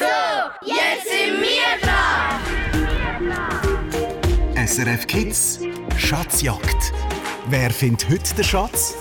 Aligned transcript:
So, 0.00 0.06
jetzt 0.64 1.08
sind 1.10 1.42
wir 1.42 1.76
dran! 1.82 2.40
SRF 4.66 5.06
Kids 5.06 5.60
Schatzjagd. 5.98 6.94
Wer 7.50 7.70
findet 7.70 8.08
heute 8.08 8.34
den 8.34 8.44
Schatz? 8.44 8.96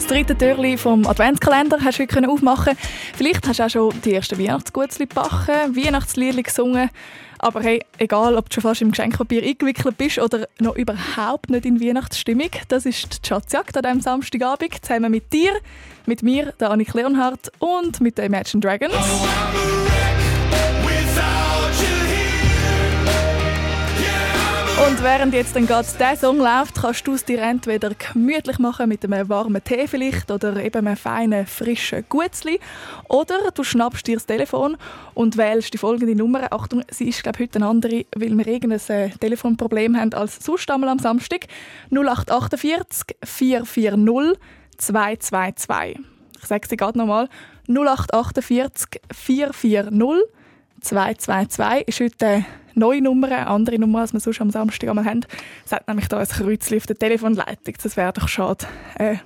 Das 0.00 0.06
dritte 0.06 0.36
Türchen 0.36 0.78
vom 0.78 1.06
Adventskalender 1.06 1.76
hast 1.84 1.98
du 1.98 2.04
heute 2.04 2.26
aufmachen 2.26 2.72
Vielleicht 3.14 3.46
hast 3.46 3.58
du 3.58 3.64
auch 3.64 3.68
schon 3.68 4.00
die 4.02 4.14
ersten 4.14 4.38
Weihnachtsgutzli 4.38 5.06
gebacken, 5.06 5.76
Weihnachtslieder 5.76 6.42
gesungen. 6.42 6.88
Aber 7.38 7.60
hey, 7.60 7.84
egal, 7.98 8.34
ob 8.34 8.48
du 8.48 8.54
schon 8.54 8.62
fast 8.62 8.80
im 8.80 8.92
Geschenkpapier 8.92 9.42
eingewickelt 9.42 9.98
bist 9.98 10.18
oder 10.18 10.48
noch 10.58 10.74
überhaupt 10.74 11.50
nicht 11.50 11.66
in 11.66 11.82
Weihnachtsstimmung, 11.82 12.48
das 12.68 12.86
ist 12.86 13.22
die 13.22 13.28
Schatzjagd 13.28 13.76
an 13.76 13.82
diesem 13.82 14.00
Samstagabend 14.00 14.82
zusammen 14.82 15.10
mit 15.10 15.34
dir, 15.34 15.52
mit 16.06 16.22
mir, 16.22 16.54
der 16.58 16.70
Annik 16.70 16.94
Leonhardt 16.94 17.52
und 17.58 18.00
mit 18.00 18.16
den 18.16 18.24
Imagine 18.24 18.62
Dragons. 18.62 18.94
Und 25.00 25.06
während 25.06 25.32
jetzt 25.32 25.56
dann 25.56 25.66
gerade 25.66 25.88
dieser 25.90 26.14
Song 26.14 26.36
läuft, 26.36 26.74
kannst 26.74 27.06
du 27.06 27.14
es 27.14 27.24
dir 27.24 27.40
entweder 27.40 27.92
gemütlich 27.94 28.58
machen 28.58 28.86
mit 28.86 29.02
einem 29.02 29.30
warmen 29.30 29.64
Tee 29.64 29.88
vielleicht 29.88 30.30
oder 30.30 30.62
eben 30.62 30.86
einem 30.86 30.94
feinen, 30.94 31.46
frischen 31.46 32.04
Gutzli. 32.06 32.60
Oder 33.08 33.50
du 33.54 33.64
schnappst 33.64 34.06
dir 34.06 34.16
das 34.16 34.26
Telefon 34.26 34.76
und 35.14 35.38
wählst 35.38 35.72
die 35.72 35.78
folgende 35.78 36.14
Nummer. 36.14 36.52
Achtung, 36.52 36.82
sie 36.90 37.08
ist 37.08 37.22
glaube 37.22 37.38
heute 37.38 37.56
eine 37.56 37.68
andere, 37.68 38.04
weil 38.14 38.36
wir 38.36 38.46
irgendein 38.46 38.80
äh, 38.88 39.08
Telefonproblem 39.08 39.96
haben 39.96 40.12
als 40.12 40.44
sonst 40.44 40.70
am 40.70 40.98
Samstag. 40.98 41.46
0848 41.90 43.16
440 43.24 44.38
222. 44.76 45.98
Ich 46.42 46.46
sage 46.46 46.68
sie 46.68 46.76
gerade 46.76 46.98
nochmal. 46.98 47.30
0848 47.68 49.00
440 49.10 49.98
222 50.80 51.88
ist 51.88 52.00
heute 52.00 52.26
eine 52.26 52.46
neue 52.74 53.02
Nummer, 53.02 53.26
eine 53.28 53.46
andere 53.46 53.78
Nummer, 53.78 54.00
als 54.00 54.12
wir 54.12 54.20
sonst 54.20 54.40
am 54.40 54.50
Samstag 54.50 54.88
einmal 54.88 55.04
haben. 55.04 55.24
Es 55.64 55.72
hat 55.72 55.86
nämlich 55.86 56.06
hier 56.08 56.18
ein 56.18 56.26
Kreuzchen 56.26 56.78
auf 56.78 56.86
der 56.86 56.96
Telefonleitung. 56.96 57.74
Das 57.82 57.96
wäre 57.96 58.12
doch 58.12 58.28
schade, 58.28 58.66
äh, 58.98 59.16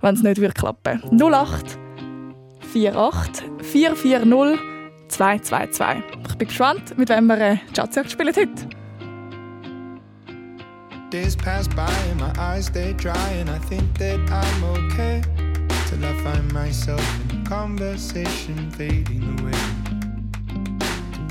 wenn 0.00 0.14
es 0.14 0.22
nicht 0.22 0.54
klappen 0.54 1.02
würde. 1.02 1.24
08 1.36 1.78
48 2.74 3.44
440 3.62 4.60
222. 5.08 6.04
Ich 6.28 6.34
bin 6.36 6.48
gespannt, 6.48 6.98
mit 6.98 7.08
wem 7.08 7.26
wir 7.26 7.38
äh, 7.38 7.56
Schatzjagd 7.74 8.10
spielen 8.10 8.34
heute. 8.34 8.68
Days 11.10 11.36
pass 11.36 11.68
by 11.68 11.90
and 12.12 12.20
my 12.20 12.30
eyes 12.38 12.66
stay 12.66 12.94
dry 12.94 13.12
and 13.40 13.50
I 13.50 13.58
think 13.68 13.82
that 13.98 14.20
I'm 14.30 14.62
okay 14.62 15.20
Till 15.88 16.04
I 16.04 16.14
find 16.22 16.52
myself 16.52 17.02
in 17.32 17.40
a 17.40 17.48
conversation 17.48 18.70
fading 18.70 19.24
away 19.40 19.79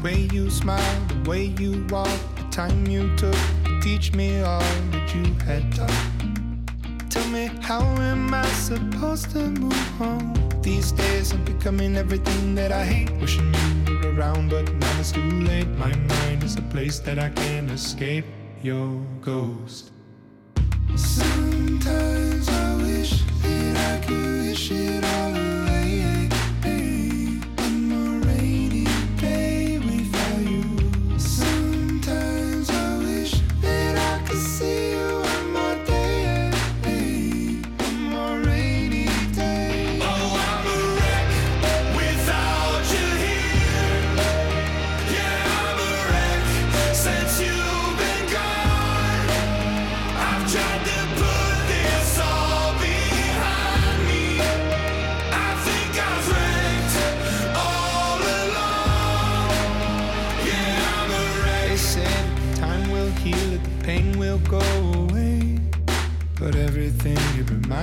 way 0.02 0.30
you 0.31 0.50
smile, 0.50 1.05
the 1.08 1.30
way 1.30 1.45
you 1.59 1.86
walk, 1.89 2.09
the 2.36 2.44
time 2.52 2.86
you 2.88 3.16
took 3.17 3.36
to 3.66 3.80
teach 3.81 4.14
me 4.14 4.41
all 4.41 4.59
that 4.91 5.14
you 5.14 5.25
had 5.45 5.73
taught. 5.75 7.09
Tell 7.09 7.28
me, 7.30 7.50
how 7.61 7.81
am 7.81 8.33
I 8.33 8.45
supposed 8.45 9.31
to 9.31 9.39
move 9.39 10.02
on? 10.02 10.33
These 10.61 10.91
days 10.94 11.31
I'm 11.33 11.44
becoming 11.44 11.97
everything 11.97 12.56
that 12.56 12.72
I 12.72 12.86
hate. 12.86 13.11
Wishing 13.19 13.53
you 13.88 14.00
were 14.00 14.14
around, 14.14 14.50
but 14.50 14.72
now 14.73 15.00
it's 15.00 15.11
too 15.11 15.22
late. 15.22 15.67
My 15.69 15.94
mind 15.95 16.44
is 16.44 16.56
a 16.56 16.61
place 16.63 17.00
that 17.00 17.19
I 17.19 17.30
can't 17.30 17.69
escape 17.72 18.25
your 18.61 19.02
ghost. 19.22 19.91
Sometimes 20.95 22.47
I 22.47 22.75
wish 22.78 23.23
that 23.41 24.02
I 24.02 24.06
could 24.06 24.47
wish 24.47 24.72
it 24.72 25.03
all 25.03 25.36
away. 25.36 25.69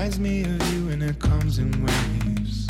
Reminds 0.06 0.20
me 0.20 0.42
of 0.42 0.72
you 0.72 0.88
and 0.90 1.02
it 1.02 1.18
comes 1.18 1.58
in 1.58 1.70
waves. 1.84 2.68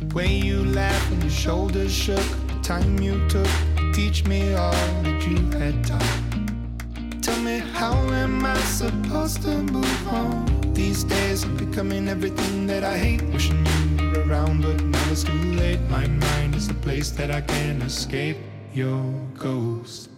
The 0.00 0.14
way 0.14 0.26
you 0.26 0.62
laughed 0.66 1.10
and 1.12 1.22
your 1.22 1.32
shoulders 1.32 1.90
shook, 1.90 2.26
the 2.46 2.60
time 2.62 2.98
you 2.98 3.26
took 3.26 3.46
to 3.76 3.92
teach 3.94 4.26
me 4.26 4.52
all 4.52 4.72
that 5.02 5.26
you 5.26 5.38
had 5.58 5.82
taught. 5.82 7.22
Tell 7.22 7.40
me, 7.40 7.60
how 7.60 7.94
am 8.12 8.44
I 8.44 8.58
supposed 8.64 9.40
to 9.42 9.62
move 9.62 10.08
on? 10.08 10.74
These 10.74 11.04
days 11.04 11.44
I'm 11.44 11.56
becoming 11.56 12.06
everything 12.08 12.66
that 12.66 12.84
I 12.84 12.98
hate. 12.98 13.22
Wishing 13.32 13.64
you 13.98 14.10
were 14.10 14.28
around, 14.28 14.60
but 14.60 14.78
now 14.84 15.10
it's 15.10 15.24
too 15.24 15.52
late. 15.54 15.80
My 15.88 16.06
mind 16.06 16.54
is 16.54 16.68
a 16.68 16.74
place 16.74 17.10
that 17.12 17.30
I 17.30 17.40
can't 17.40 17.82
escape 17.82 18.36
your 18.74 19.02
ghost. 19.38 20.10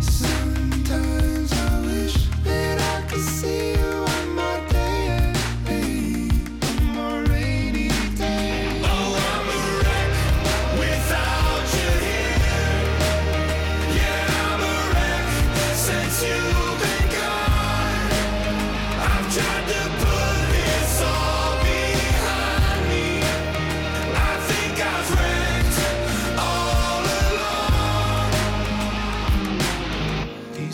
Sometimes 0.00 1.23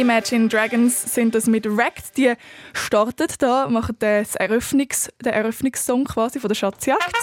Imagine 0.00 0.48
Dragons 0.48 1.14
sind 1.14 1.34
das 1.34 1.46
mit 1.46 1.66
Wrecked. 1.66 2.16
Die 2.16 2.32
startet 2.72 3.42
da, 3.42 3.68
machen 3.68 3.96
das 3.98 4.34
Eröffnungs-, 4.34 5.10
den 5.22 5.34
Eröffnungssong 5.34 6.04
quasi 6.04 6.40
von 6.40 6.48
der 6.48 6.54
Schatzjagd. 6.54 7.14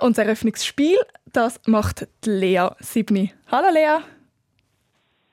Und 0.00 0.16
das 0.16 0.24
Eröffnungsspiel, 0.24 0.96
das 1.26 1.60
macht 1.66 2.08
die 2.24 2.30
Lea 2.30 2.68
Sibni. 2.78 3.34
Hallo 3.52 3.68
Lea. 3.70 3.98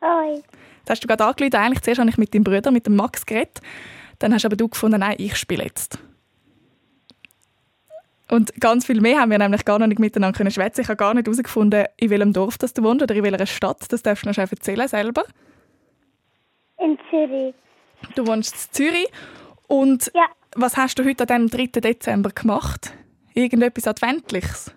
Hoi. 0.02 0.44
Das 0.84 0.96
hast 0.96 1.06
du 1.06 1.08
gerade 1.08 1.24
angerufen. 1.24 1.56
Eigentlich 1.56 1.82
zuerst 1.82 2.02
habe 2.02 2.10
ich 2.10 2.18
mit 2.18 2.36
deinem 2.36 2.44
Bruder, 2.44 2.70
mit 2.70 2.86
dem 2.86 2.98
Max, 2.98 3.26
geredet. 3.26 3.62
Dann 4.20 4.34
hast 4.34 4.44
aber 4.44 4.58
du 4.58 4.68
gefunden, 4.68 5.00
nein, 5.00 5.16
ich 5.20 5.38
spiele 5.38 5.64
jetzt. 5.64 6.00
Und 8.30 8.54
ganz 8.60 8.86
viel 8.86 9.00
mehr 9.00 9.22
haben 9.22 9.32
wir 9.32 9.38
nämlich 9.38 9.64
gar 9.64 9.80
noch 9.80 9.88
nicht 9.88 10.00
miteinander 10.00 10.52
schwätzen. 10.52 10.82
Ich 10.82 10.90
habe 10.90 10.98
gar 10.98 11.14
nicht 11.14 11.28
herausgefunden, 11.28 11.86
in 11.96 12.10
welchem 12.10 12.34
Dorf 12.34 12.58
das 12.58 12.74
du 12.74 12.84
wohnst 12.84 13.04
oder 13.04 13.16
in 13.16 13.24
welcher 13.24 13.46
Stadt. 13.46 13.86
Das 13.88 14.04
darfst 14.04 14.26
du 14.26 14.30
noch 14.30 14.38
erzählen 14.38 14.90
selber. 14.90 15.24
In 16.80 16.98
Zürich. 17.10 17.54
Du 18.16 18.26
wohnst 18.28 18.54
in 18.56 18.74
Zürich. 18.74 19.08
Und 19.68 20.12
Ja. 20.14 20.28
was 20.56 20.78
hast 20.78 20.98
du 21.00 21.04
heute 21.06 21.24
an 21.34 21.48
dem 21.48 21.50
3. 21.50 21.80
Dezember 21.82 22.30
gemacht? 22.30 22.94
Irgendetwas 23.34 23.88
Adventliches? 23.88 24.74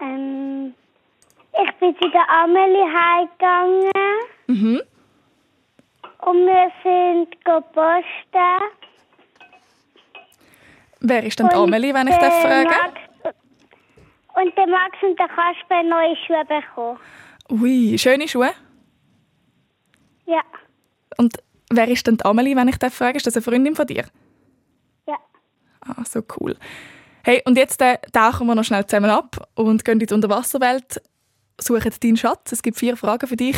Ähm, 0.00 0.74
ich 1.64 1.72
bin 1.76 1.96
zu 2.00 2.08
der 2.10 2.28
Amelie 2.28 2.84
heimgegangen 2.84 3.92
Mhm. 4.46 4.82
und 6.26 6.46
wir 6.46 6.70
sind 6.82 7.44
go 7.44 7.60
posten. 7.60 8.62
Wer 11.00 11.22
ist 11.24 11.38
denn 11.38 11.48
die 11.48 11.54
Amelie, 11.54 11.92
wenn 11.94 12.08
ich 12.08 12.16
der 12.16 12.28
darf 12.30 12.42
fragen 12.42 12.64
Max, 12.64 13.36
und 14.36 14.56
der 14.56 14.66
Max 14.66 14.96
und 15.02 15.18
der 15.18 15.28
Kasper 15.28 15.82
neue 15.82 16.16
Schuhe 16.26 16.44
bekommen. 16.46 16.98
Ui, 17.50 17.98
schöne 17.98 18.26
Schuhe. 18.26 18.50
Und 21.16 21.38
wer 21.70 21.88
ist 21.88 22.06
denn 22.06 22.16
die 22.16 22.24
Amelie, 22.24 22.56
wenn 22.56 22.68
ich 22.68 22.76
darf 22.78 22.94
fragen 22.94 23.16
Ist 23.16 23.26
das 23.26 23.36
eine 23.36 23.42
Freundin 23.42 23.74
von 23.74 23.86
dir? 23.86 24.04
ja. 25.06 25.16
Ah, 25.80 26.04
so 26.04 26.22
cool. 26.40 26.56
Hey, 27.22 27.42
und 27.46 27.56
jetzt 27.56 27.80
äh, 27.80 27.98
tauchen 28.12 28.46
wir 28.46 28.54
noch 28.54 28.64
schnell 28.64 28.86
zusammen 28.86 29.10
ab 29.10 29.48
und 29.54 29.84
gehen 29.84 30.00
in 30.00 30.06
die 30.06 30.14
Unterwasserwelt, 30.14 31.00
suchen 31.58 31.92
deinen 32.02 32.16
Schatz. 32.16 32.52
Es 32.52 32.62
gibt 32.62 32.78
vier 32.78 32.96
Fragen 32.96 33.26
für 33.26 33.36
dich. 33.36 33.56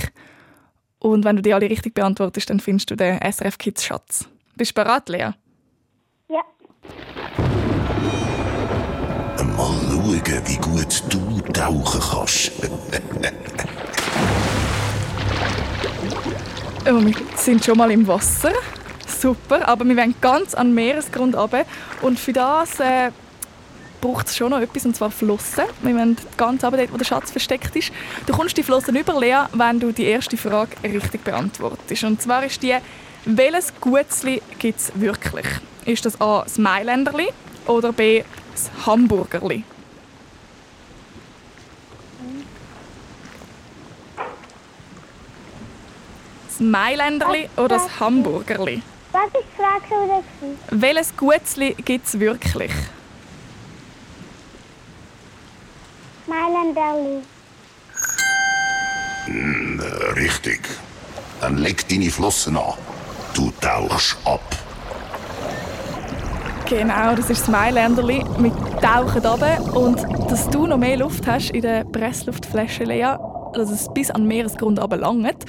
Und 0.98 1.24
wenn 1.24 1.36
du 1.36 1.42
die 1.42 1.52
alle 1.52 1.68
richtig 1.68 1.94
beantwortest, 1.94 2.48
dann 2.48 2.60
findest 2.60 2.90
du 2.90 2.96
den 2.96 3.18
SRF 3.20 3.58
Kids 3.58 3.84
Schatz. 3.84 4.28
Bist 4.56 4.70
du 4.70 4.82
bereit, 4.82 5.08
Lea? 5.08 5.30
Ja. 6.28 6.42
Mal 9.36 9.56
schauen, 9.56 10.42
wie 10.46 10.56
gut 10.56 11.02
du 11.10 11.40
tauchen 11.52 12.00
kannst. 12.00 12.52
Oh, 16.88 17.04
wir 17.04 17.14
sind 17.34 17.64
schon 17.64 17.76
mal 17.78 17.90
im 17.90 18.06
Wasser. 18.06 18.52
Super, 19.08 19.66
aber 19.66 19.84
wir 19.84 19.96
wollen 19.96 20.14
ganz 20.20 20.54
an 20.54 20.68
den 20.68 20.76
Meeresgrund 20.76 21.34
runter. 21.34 21.64
Und 22.00 22.16
für 22.16 22.32
das 22.32 22.78
äh, 22.78 23.10
braucht 24.00 24.28
es 24.28 24.36
schon 24.36 24.50
noch 24.50 24.60
etwas, 24.60 24.86
und 24.86 24.94
zwar 24.94 25.10
Flossen. 25.10 25.64
Wir 25.82 25.96
wollen 25.96 26.16
ganz 26.36 26.62
runter, 26.62 26.76
dort, 26.76 26.92
wo 26.92 26.96
der 26.96 27.04
Schatz 27.04 27.32
versteckt 27.32 27.74
ist. 27.74 27.90
Du 28.26 28.32
kommst 28.32 28.56
die 28.56 28.62
Flossen 28.62 28.94
über, 28.94 29.18
Lea, 29.18 29.46
wenn 29.52 29.80
du 29.80 29.90
die 29.90 30.04
erste 30.04 30.36
Frage 30.36 30.76
richtig 30.84 31.24
beantwortest. 31.24 32.04
Und 32.04 32.22
zwar 32.22 32.44
ist 32.44 32.62
die, 32.62 32.76
welches 33.24 33.72
Gutzli 33.80 34.40
gibt 34.60 34.78
es 34.78 34.92
wirklich? 34.94 35.46
Ist 35.86 36.06
das 36.06 36.20
A, 36.20 36.42
das 36.44 36.56
Mailänderli 36.56 37.30
oder 37.66 37.92
B, 37.92 38.22
das 38.52 38.70
Hamburgerli? 38.86 39.64
Das 46.56 46.66
Mailänderli 46.66 47.50
oder 47.58 47.68
das 47.68 48.00
Hamburgerli? 48.00 48.80
Was 49.12 49.26
ist 49.26 49.34
die 49.34 49.60
Frage 49.60 50.04
wieder? 50.04 50.22
Welches 50.70 51.14
Gutzli 51.14 51.74
gibt 51.84 52.06
es 52.06 52.18
wirklich? 52.18 52.72
Mailänderli. 56.26 57.20
Äh, 59.28 60.12
Richtig. 60.14 60.60
Dann 61.42 61.58
leg 61.58 61.86
deine 61.90 62.10
Flossen 62.10 62.56
an. 62.56 62.72
Du 63.34 63.52
tauchst 63.60 64.16
ab. 64.24 64.40
Genau, 66.70 67.14
das 67.14 67.28
ist 67.28 67.42
das 67.42 67.48
Mailänderli. 67.48 68.24
Wir 68.38 68.52
tauchen 68.80 69.26
runter 69.26 69.76
und 69.76 70.30
dass 70.30 70.48
du 70.48 70.66
noch 70.66 70.78
mehr 70.78 70.96
Luft 70.96 71.26
hast 71.26 71.50
in 71.50 71.60
der 71.60 71.84
Pressluftflasche, 71.84 72.84
Lea, 72.84 73.14
dass 73.52 73.70
es 73.70 73.92
bis 73.92 74.10
an 74.10 74.22
den 74.22 74.28
Meeresgrund 74.28 74.80
runterlangt, 74.80 75.44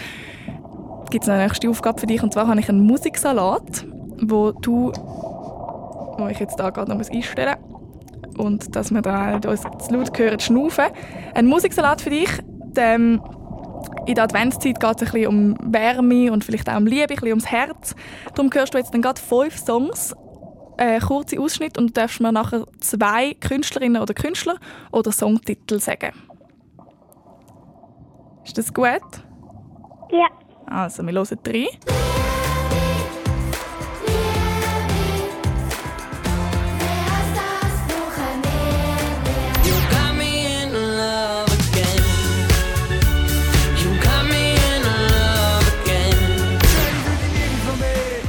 gibt 1.10 1.24
es 1.24 1.30
eine 1.30 1.44
nächste 1.44 1.70
Aufgabe 1.70 2.00
für 2.00 2.08
dich. 2.08 2.24
Und 2.24 2.34
zwar 2.34 2.48
habe 2.48 2.60
ich 2.60 2.70
einen 2.70 2.86
Musiksalat, 2.86 3.86
wo 4.22 4.52
du, 4.52 4.92
wo 4.92 6.28
ich 6.30 6.40
jetzt 6.40 6.60
da 6.60 6.70
gerade 6.70 6.92
noch 6.92 7.10
einstellen 7.10 7.56
muss, 7.60 7.78
und 8.38 8.76
dass 8.76 8.92
wir 8.94 9.02
da 9.02 9.36
uns 9.36 9.62
zu 9.62 9.94
laut 9.94 10.18
hören, 10.18 10.40
schnaufen. 10.40 10.86
Ein 11.34 11.48
Musiksalat 11.48 12.02
für 12.02 12.12
dich. 12.12 12.30
Ähm, 12.78 13.22
in 14.06 14.16
der 14.16 14.24
Adventszeit 14.24 14.80
geht 14.80 15.02
es 15.02 15.08
ein 15.08 15.12
bisschen 15.12 15.28
um 15.28 15.58
Wärme 15.74 16.32
und 16.32 16.44
vielleicht 16.44 16.70
auch 16.70 16.78
um 16.78 16.86
Liebe, 16.86 17.04
ein 17.04 17.08
bisschen 17.08 17.28
ums 17.30 17.48
Herz. 17.48 17.96
Darum 18.36 18.52
hörst 18.54 18.74
du 18.74 18.78
jetzt 18.78 18.94
dann 18.94 19.02
gerade 19.02 19.20
fünf 19.20 19.58
Songs 19.58 20.16
äh, 20.78 21.00
kurze 21.00 21.40
Ausschnitt 21.40 21.78
und 21.78 21.88
du 21.88 21.94
darfst 21.94 22.22
mir 22.22 22.32
nachher 22.32 22.66
zwei 22.80 23.34
Künstlerinnen 23.34 24.02
oder 24.02 24.14
Künstler 24.14 24.56
oder 24.92 25.12
Songtitel 25.12 25.80
sagen. 25.80 26.14
Ist 28.46 28.58
das 28.58 28.74
gut? 28.74 29.02
Ja. 30.12 30.28
Also, 30.70 31.02
wir 31.04 31.14
hören 31.14 31.40
drei. 31.44 31.68
You 39.64 39.74
got 39.90 40.16
me 40.18 40.62
in 40.62 40.74
love 40.74 41.52
again. 41.54 42.04
You 43.78 43.90
got 44.04 44.26
me 44.26 44.56
in 44.56 44.84
love 44.84 45.68
again. 45.84 46.60
von 47.66 47.80
mir. 47.80 48.22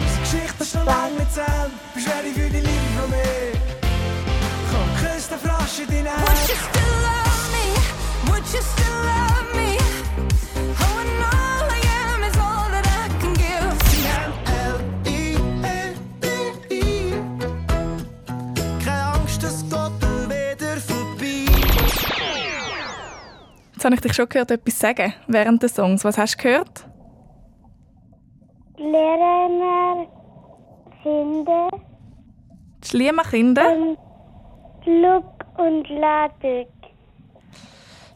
Unsere 0.00 0.20
Geschichte 0.22 0.62
ist 0.62 0.74
noch 0.76 0.84
lange 0.86 1.16
nicht 1.18 1.32
zu 1.34 1.40
Ende. 1.40 1.70
Bist 1.94 2.08
ready 2.08 2.32
für 2.32 2.48
die 2.50 2.60
Liebe 2.60 2.88
von 3.00 3.10
mir? 3.10 3.52
Komm, 4.70 4.88
küss 5.00 5.28
den 5.28 5.38
Frosch 5.38 5.80
in 5.80 5.86
deine 5.88 6.10
Would 6.22 6.48
you 6.48 6.54
still 6.54 6.94
love 7.02 7.46
me? 7.50 7.66
Would 8.30 8.46
you 8.54 8.62
still 8.62 8.98
love 9.10 9.50
me? 9.56 9.65
Habe 23.86 23.94
ich 23.94 24.00
dich 24.02 24.12
schon 24.14 24.28
gehört 24.28 24.50
etwas 24.50 24.78
sagen 24.78 25.14
während 25.28 25.62
des 25.62 25.74
Songs. 25.74 26.04
Was 26.04 26.18
hast 26.18 26.36
du 26.38 26.42
gehört? 26.42 26.86
Die 28.78 28.82
Lehrer 28.82 30.06
finden 31.02 31.68
Die 32.82 32.88
Schliemann-Kinder. 32.88 33.72
und 33.72 33.96
Luke 34.86 35.46
und 35.56 35.88
Laduk. 35.88 36.68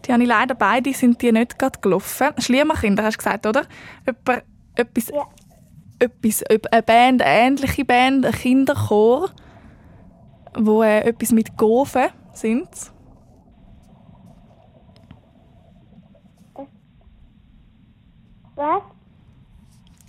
Die 0.05 0.13
habe 0.13 0.23
ich 0.23 0.29
leider 0.29 0.55
beide 0.55 0.93
sind 0.93 1.23
die 1.23 1.33
nicht 1.33 1.59
gerade 1.59 1.79
gelaufen. 1.81 2.29
Schliemann-Kinder 2.39 3.03
hast 3.05 3.15
du 3.15 3.19
gesagt, 3.19 3.47
oder? 3.47 3.63
Etwa, 4.05 4.39
etwas, 4.75 5.09
Ja. 5.09 5.27
etwas, 5.99 6.43
eine 6.45 6.83
Band, 6.83 7.23
eine 7.23 7.25
ähnliche 7.47 7.85
Band, 7.85 8.27
ein 8.27 8.33
Kinderchor, 8.33 9.31
wo 10.59 10.83
äh, 10.83 11.01
etwas 11.09 11.33
mit 11.33 11.57
Gofen 11.57 12.09
sind. 12.33 12.69
Was? 18.61 18.83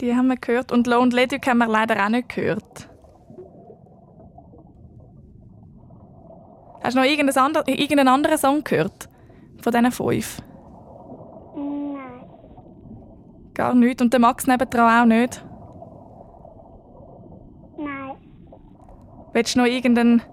Die 0.02 0.14
haben 0.14 0.28
wir 0.28 0.36
gehört. 0.36 0.74
Und 0.74 0.86
Lone 0.86 1.16
Leduc 1.16 1.48
haben 1.48 1.60
wir 1.60 1.68
leider 1.68 2.04
auch 2.04 2.10
nicht 2.10 2.28
gehört. 2.28 2.90
Hast 6.84 6.96
du 6.96 7.00
noch 7.00 7.08
irgendeinen 7.08 7.38
anderen, 7.38 7.68
irgendeinen 7.68 8.08
anderen 8.10 8.38
Song 8.38 8.62
gehört? 8.64 9.08
Von 9.62 9.72
diesen 9.72 9.92
fünf? 9.94 10.42
Nein. 11.56 12.26
Gar 13.54 13.74
nicht. 13.74 14.02
Und 14.02 14.12
der 14.12 14.20
Max 14.20 14.48
nebendran 14.48 15.02
auch 15.02 15.06
nicht? 15.06 15.46
Nein. 17.78 18.18
Willst 19.32 19.56
du 19.56 19.60
noch 19.60 19.66
irgendeinen, 19.66 20.24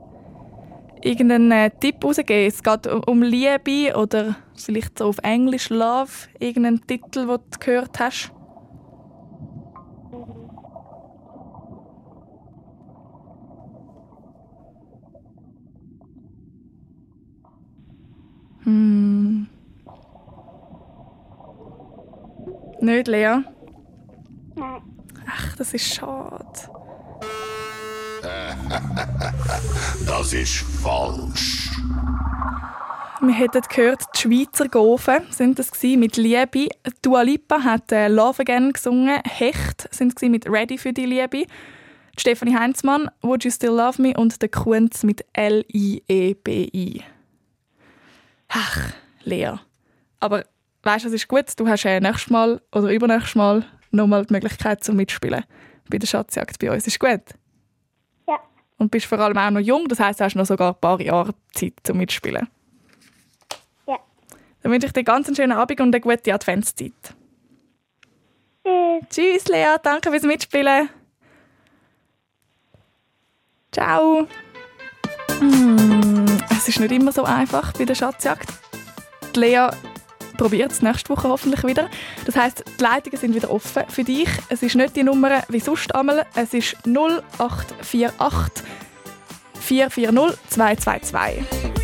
irgendeinen 1.03 1.51
äh, 1.53 1.71
Tipp 1.71 2.05
rausgeben? 2.05 2.47
Es 2.49 2.63
geht 2.63 2.87
um- 2.87 3.03
um 3.07 3.23
Liebe 3.23 3.97
oder 3.97 4.37
vielleicht 4.57 4.99
so 4.99 5.07
auf 5.07 5.19
Englisch 5.23 5.71
Love, 5.71 6.11
irgendeinen 6.39 6.87
Titel, 6.87 7.27
den 7.27 7.39
du 7.51 7.59
gehört 7.61 7.99
hast? 8.01 8.33
Hm. 18.65 19.47
Nicht, 22.81 23.09
Lea? 23.09 23.39
Nein. 24.55 24.83
Ach, 25.27 25.57
das 25.57 25.75
ist 25.75 25.95
schade. 25.95 26.45
Das 30.07 30.33
ist 30.33 30.65
falsch. 30.83 31.71
Wir 33.21 33.35
hätten 33.35 33.63
gehört, 33.69 34.03
die 34.15 34.21
Schweizer 34.21 34.69
Gofen 34.69 35.23
sind 35.31 35.57
gewesen, 35.57 36.01
mit 36.01 36.17
Liebe. 36.17 36.69
Dua 37.03 37.23
Lipa 37.23 37.63
hat 37.65 37.91
äh, 37.91 38.09
Love 38.09 38.43
Again 38.43 38.73
gesungen. 38.73 39.21
Hecht 39.25 39.89
sind 39.93 40.19
sie 40.19 40.29
mit 40.29 40.49
Ready 40.49 40.79
für 40.79 40.93
die 40.93 41.05
Liebe. 41.05 41.47
Stefanie 42.17 42.55
Heinzmann, 42.55 43.11
Would 43.23 43.45
You 43.45 43.51
Still 43.51 43.71
Love 43.71 44.01
Me 44.01 44.15
und 44.17 44.41
der 44.41 44.49
Kunz 44.49 45.03
mit 45.03 45.25
L-I-E-B-I. 45.33 47.03
Ach, 48.49 48.93
Lea. 49.25 49.55
Aber 50.21 50.45
weißt 50.85 51.05
du, 51.05 51.09
es 51.09 51.15
ist 51.15 51.29
gut, 51.29 51.47
du 51.57 51.69
hast 51.69 51.85
äh, 51.85 52.01
nächstes 52.01 52.31
Mal 52.31 52.61
oder 52.73 52.91
übernächstes 52.91 53.35
Mal 53.35 53.65
nochmal 53.91 54.27
die 54.27 54.33
Möglichkeit 54.33 54.85
zum 54.85 54.97
Mitspielen 54.97 55.45
bei 55.91 55.99
der 55.99 56.07
Schatzjagd 56.07 56.59
bei 56.59 56.71
uns. 56.73 56.87
Ist 56.87 57.01
gut? 57.01 57.23
Und 58.79 58.91
bist 58.91 59.07
vor 59.07 59.19
allem 59.19 59.37
auch 59.37 59.51
noch 59.51 59.61
jung, 59.61 59.89
das 59.89 60.01
heisst, 60.01 60.21
du 60.21 60.25
hast 60.25 60.37
noch 60.37 60.47
sogar 60.47 60.73
ein 60.73 60.81
paar 60.81 61.01
Jahre 61.01 61.35
Zeit 61.53 61.75
zum 61.83 61.99
Mitspielen. 61.99 62.49
Ja. 63.87 63.99
Dann 64.63 64.73
wünsche 64.73 64.87
ich 64.87 64.93
dir 64.93 65.05
ganz 65.05 65.27
einen 65.27 65.37
schönen 65.37 65.53
Abend 65.53 65.81
und 65.81 65.95
eine 65.95 66.01
gute 66.01 66.33
Adventszeit. 66.33 66.93
Tschüss. 68.65 69.09
Tschüss, 69.11 69.49
Lea. 69.49 69.77
Danke 69.83 70.11
fürs 70.11 70.23
Mitspielen. 70.23 70.91
Ciao. 73.73 74.27
Hm, 75.41 76.27
es 76.51 76.69
ist 76.69 76.81
nicht 76.81 76.93
immer 76.93 77.13
so 77.13 77.25
einfach 77.25 77.73
bei 77.75 77.85
der 77.85 77.95
Schatzjagd. 77.95 78.49
Die 79.35 79.41
Lea 79.41 79.69
probiert 80.39 80.73
es 80.73 80.81
nächste 80.81 81.11
Woche 81.11 81.29
hoffentlich 81.29 81.63
wieder. 81.65 81.91
Das 82.25 82.35
heißt, 82.35 82.65
die 82.79 82.83
Leitungen 82.83 83.19
sind 83.19 83.35
wieder 83.35 83.51
offen 83.51 83.83
für 83.91 84.05
dich. 84.05 84.31
Es 84.49 84.63
ist 84.63 84.75
nicht 84.75 84.97
die 84.97 85.03
Nummer 85.03 85.43
wie 85.51 85.61
sonst 85.61 85.95
einmal. 85.95 86.25
Es 86.35 86.55
ist 86.55 86.77
0848 86.87 88.65
440 89.61 90.39
222. 90.49 91.78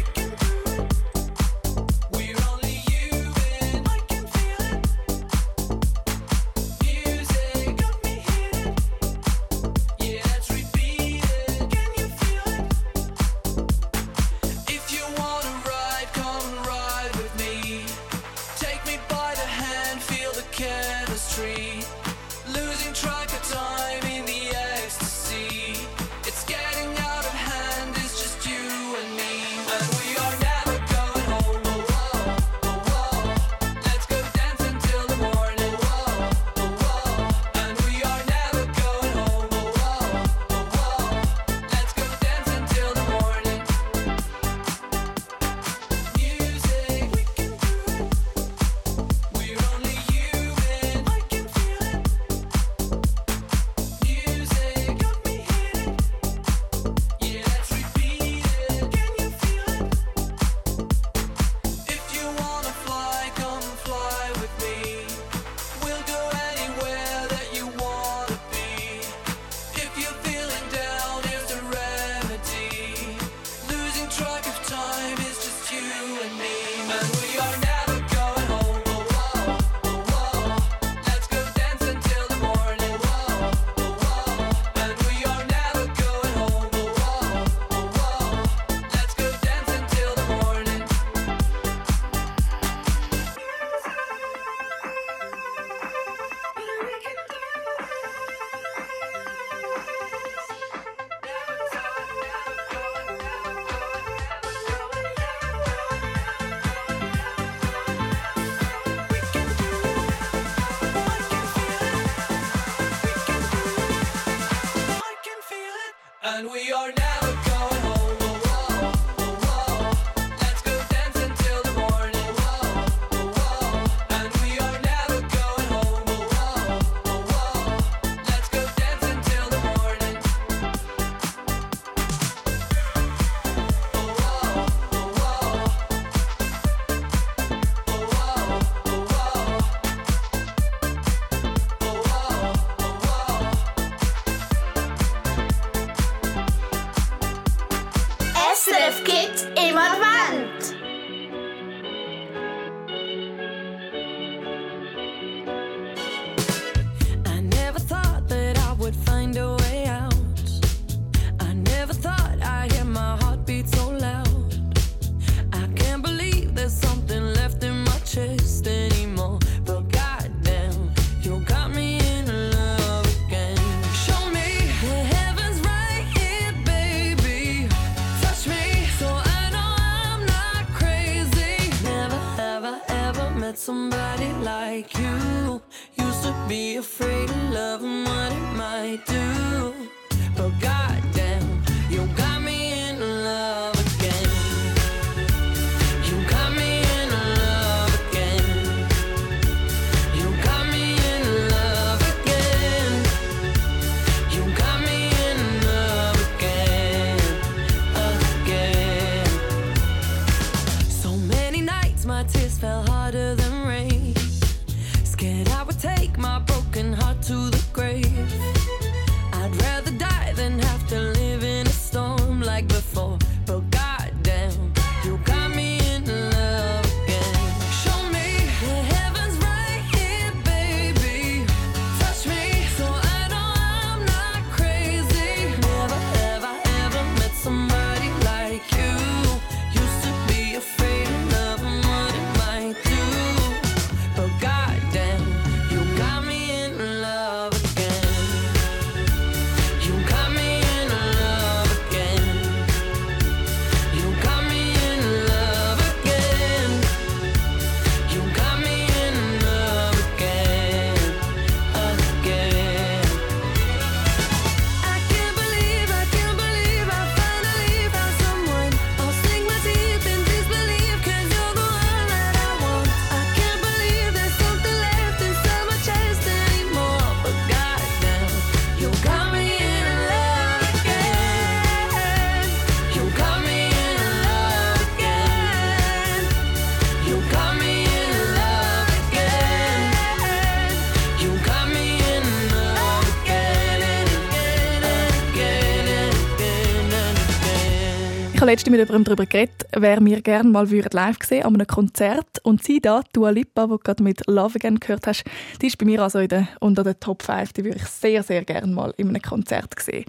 habe 298.54 298.70
letztens 298.70 298.70
mit 298.70 298.88
jemandem 298.88 299.04
darüber 299.04 299.26
geredet, 299.26 299.66
wer 299.72 300.00
mir 300.00 300.20
gerne 300.22 300.48
mal 300.48 300.66
live 300.66 301.16
sehen 301.22 301.44
an 301.44 301.54
einem 301.54 301.66
Konzert. 301.66 302.38
Und 302.44 302.62
sie 302.62 302.80
da, 302.80 303.02
Dua 303.12 303.30
Lipa, 303.30 303.64
die 303.64 303.70
du 303.70 303.78
gerade 303.78 304.02
mit 304.02 304.26
Love 304.26 304.56
Again 304.56 304.78
gehört 304.78 305.06
hast, 305.06 305.24
die 305.60 305.66
ist 305.66 305.78
bei 305.78 305.84
mir 305.84 306.00
also 306.00 306.20
in 306.20 306.28
der, 306.28 306.48
unter 306.60 306.84
den 306.84 306.98
Top 307.00 307.22
5. 307.22 307.52
Die 307.52 307.64
würde 307.64 307.78
ich 307.78 307.86
sehr, 307.86 308.22
sehr 308.22 308.44
gerne 308.44 308.72
mal 308.72 308.94
in 308.96 309.08
einem 309.08 309.22
Konzert 309.22 309.78
sehen. 309.80 310.04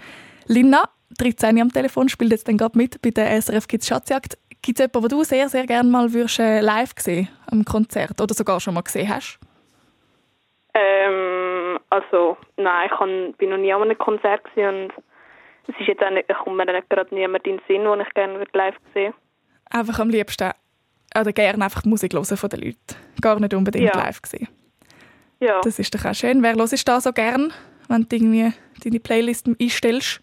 Lina, 0.48 0.90
13 1.18 1.60
am 1.60 1.72
Telefon, 1.72 2.08
spielt 2.08 2.32
jetzt 2.32 2.48
dann 2.48 2.58
gerade 2.58 2.78
mit 2.78 3.02
bei 3.02 3.10
der 3.10 3.42
SRF 3.42 3.68
Kids 3.68 3.88
Schatzjagd. 3.88 4.38
Gibt 4.62 4.80
es 4.80 4.86
jemanden, 4.86 5.10
den 5.10 5.18
du 5.18 5.24
sehr, 5.24 5.50
sehr 5.50 5.66
gerne 5.66 5.90
mal 5.90 6.14
würdest, 6.14 6.40
äh, 6.40 6.62
live 6.62 6.94
sehen 6.98 7.30
am 7.50 7.66
Konzert 7.66 8.22
oder 8.22 8.34
sogar 8.34 8.60
schon 8.60 8.76
mal 8.76 8.82
gesehen 8.82 9.10
hast? 9.10 9.40
Ähm, 10.76 11.80
also, 11.90 12.38
nein, 12.58 12.90
ich 12.92 13.38
bin 13.38 13.50
noch 13.50 13.58
nie 13.58 13.74
an 13.74 13.82
einem 13.82 13.98
Konzert 13.98 14.44
und 14.56 14.92
es 15.68 15.76
ist 15.80 15.88
jetzt 15.88 16.04
auch 16.04 16.10
nicht, 16.12 16.28
kommt 16.30 16.58
mir 16.58 16.66
nicht 16.66 16.90
gerade 16.90 17.14
niemand 17.14 17.46
in 17.48 17.58
den 17.58 17.62
Sinn, 17.68 17.84
den 17.84 18.02
ich 18.02 18.14
gerne 18.14 18.38
würde 18.38 18.52
live 18.54 18.76
sehen 18.94 19.14
Einfach 19.70 20.00
am 20.00 20.10
liebsten 20.10 20.52
oder 21.20 21.32
gerne 21.34 21.64
einfach 21.64 21.82
die 21.82 21.90
Musik 21.90 22.14
hören 22.14 22.26
von 22.38 22.50
den 22.50 22.60
Leuten. 22.62 22.96
Gar 23.22 23.40
nicht 23.40 23.54
unbedingt 23.54 23.94
Ja. 23.94 23.98
live 24.04 24.20
sehen. 24.26 24.48
Ja, 25.40 25.60
Das 25.62 25.80
ist 25.80 25.94
doch 25.96 26.06
auch 26.06 26.14
schön. 26.14 26.42
Wer 26.44 26.56
hörst 26.56 26.88
da 26.88 27.02
so 27.02 27.12
gern, 27.12 27.52
wenn 27.90 28.08
du 28.08 28.16
irgendwie 28.16 28.52
deine 28.84 29.00
Playlist 29.00 29.48
einstellst? 29.60 30.22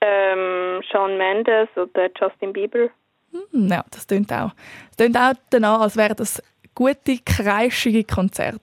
ähm, 0.00 0.82
Shawn 0.90 1.16
Mendes 1.16 1.68
oder 1.76 2.08
Justin 2.20 2.52
Bieber. 2.52 2.88
Hm, 3.32 3.68
Ja, 3.68 3.84
das 3.90 4.06
tönt 4.06 4.32
auch. 4.32 4.52
Das 4.90 4.96
tönt 4.96 5.16
auch 5.16 5.32
danach, 5.50 5.80
als 5.80 5.96
wäre 5.96 6.14
das 6.14 6.42
gute, 6.74 7.18
kreischige 7.24 8.04
Konzert, 8.04 8.60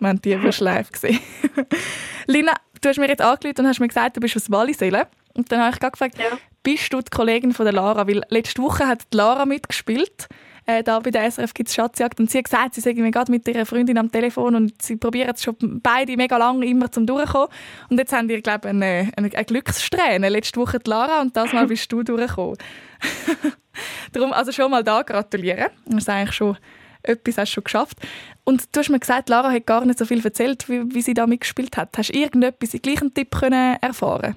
wenn 0.00 0.16
du 0.16 0.22
die 0.22 0.34
live 0.60 0.92
gesehen. 0.92 1.20
Lina, 2.26 2.52
du 2.80 2.88
hast 2.88 2.98
mir 2.98 3.08
jetzt 3.08 3.22
angerufen 3.22 3.60
und 3.60 3.68
hast 3.68 3.80
mir 3.80 3.88
gesagt, 3.88 4.16
du 4.16 4.20
bist 4.20 4.36
aus 4.36 4.50
Wallisellen. 4.50 5.04
Und 5.34 5.50
dann 5.50 5.60
habe 5.60 5.74
ich 5.74 5.80
gefragt, 5.80 6.18
Ja. 6.18 6.38
bist 6.62 6.92
du 6.92 7.00
die 7.00 7.10
Kollegin 7.10 7.52
von 7.52 7.64
der 7.66 7.72
Lara? 7.74 8.06
Weil 8.06 8.22
letzte 8.28 8.62
Woche 8.62 8.86
hat 8.86 9.02
die 9.12 9.16
Lara 9.16 9.46
mitgespielt. 9.46 10.28
Äh, 10.66 10.82
da 10.82 10.98
bei 11.00 11.10
der 11.10 11.30
SRF 11.30 11.52
gibt 11.52 11.68
es 11.68 11.74
Schatzjagd. 11.74 12.18
Und 12.20 12.30
sie 12.30 12.38
hat 12.38 12.44
gesagt, 12.44 12.74
sie 12.74 12.80
sei 12.80 12.90
irgendwie 12.90 13.10
gerade 13.10 13.30
mit 13.30 13.46
ihrer 13.46 13.66
Freundin 13.66 13.98
am 13.98 14.10
Telefon 14.10 14.54
und 14.54 14.80
sie 14.80 14.96
probieren 14.96 15.32
es 15.34 15.42
schon 15.42 15.56
beide 15.82 16.16
mega 16.16 16.36
lange 16.38 16.64
immer 16.66 16.90
zum 16.90 17.06
Durchkommen. 17.06 17.48
Und 17.90 17.98
jetzt 17.98 18.12
haben 18.14 18.28
die, 18.28 18.40
glaube 18.40 18.68
ich, 18.68 18.70
eine, 18.74 19.10
eine, 19.16 19.30
eine 19.34 19.44
Glückssträhne. 19.44 20.28
Letzte 20.30 20.58
Woche 20.58 20.78
die 20.78 20.88
Lara 20.88 21.20
und 21.20 21.36
das 21.36 21.52
Mal 21.52 21.66
bist 21.66 21.92
du 21.92 22.02
durchgekommen. 22.02 22.56
Darum 24.12 24.32
also 24.32 24.52
schon 24.52 24.70
mal 24.70 24.82
da 24.82 25.02
gratulieren. 25.02 25.66
Das 25.86 26.04
ist 26.04 26.08
eigentlich 26.08 26.34
schon 26.34 26.56
etwas 27.02 27.36
hast 27.36 27.50
du 27.50 27.54
schon 27.54 27.64
geschafft. 27.64 27.98
Und 28.44 28.74
du 28.74 28.80
hast 28.80 28.88
mir 28.88 28.98
gesagt, 28.98 29.28
Lara 29.28 29.50
hat 29.52 29.66
gar 29.66 29.84
nicht 29.84 29.98
so 29.98 30.06
viel 30.06 30.24
erzählt, 30.24 30.68
wie, 30.70 30.94
wie 30.94 31.02
sie 31.02 31.12
da 31.12 31.26
mitgespielt 31.26 31.76
hat. 31.76 31.96
Hast 31.98 32.08
du 32.14 32.18
irgendetwas, 32.18 32.70
den 32.70 32.80
gleichen 32.80 33.12
Tipp 33.12 33.30
können 33.38 33.76
erfahren? 33.82 34.36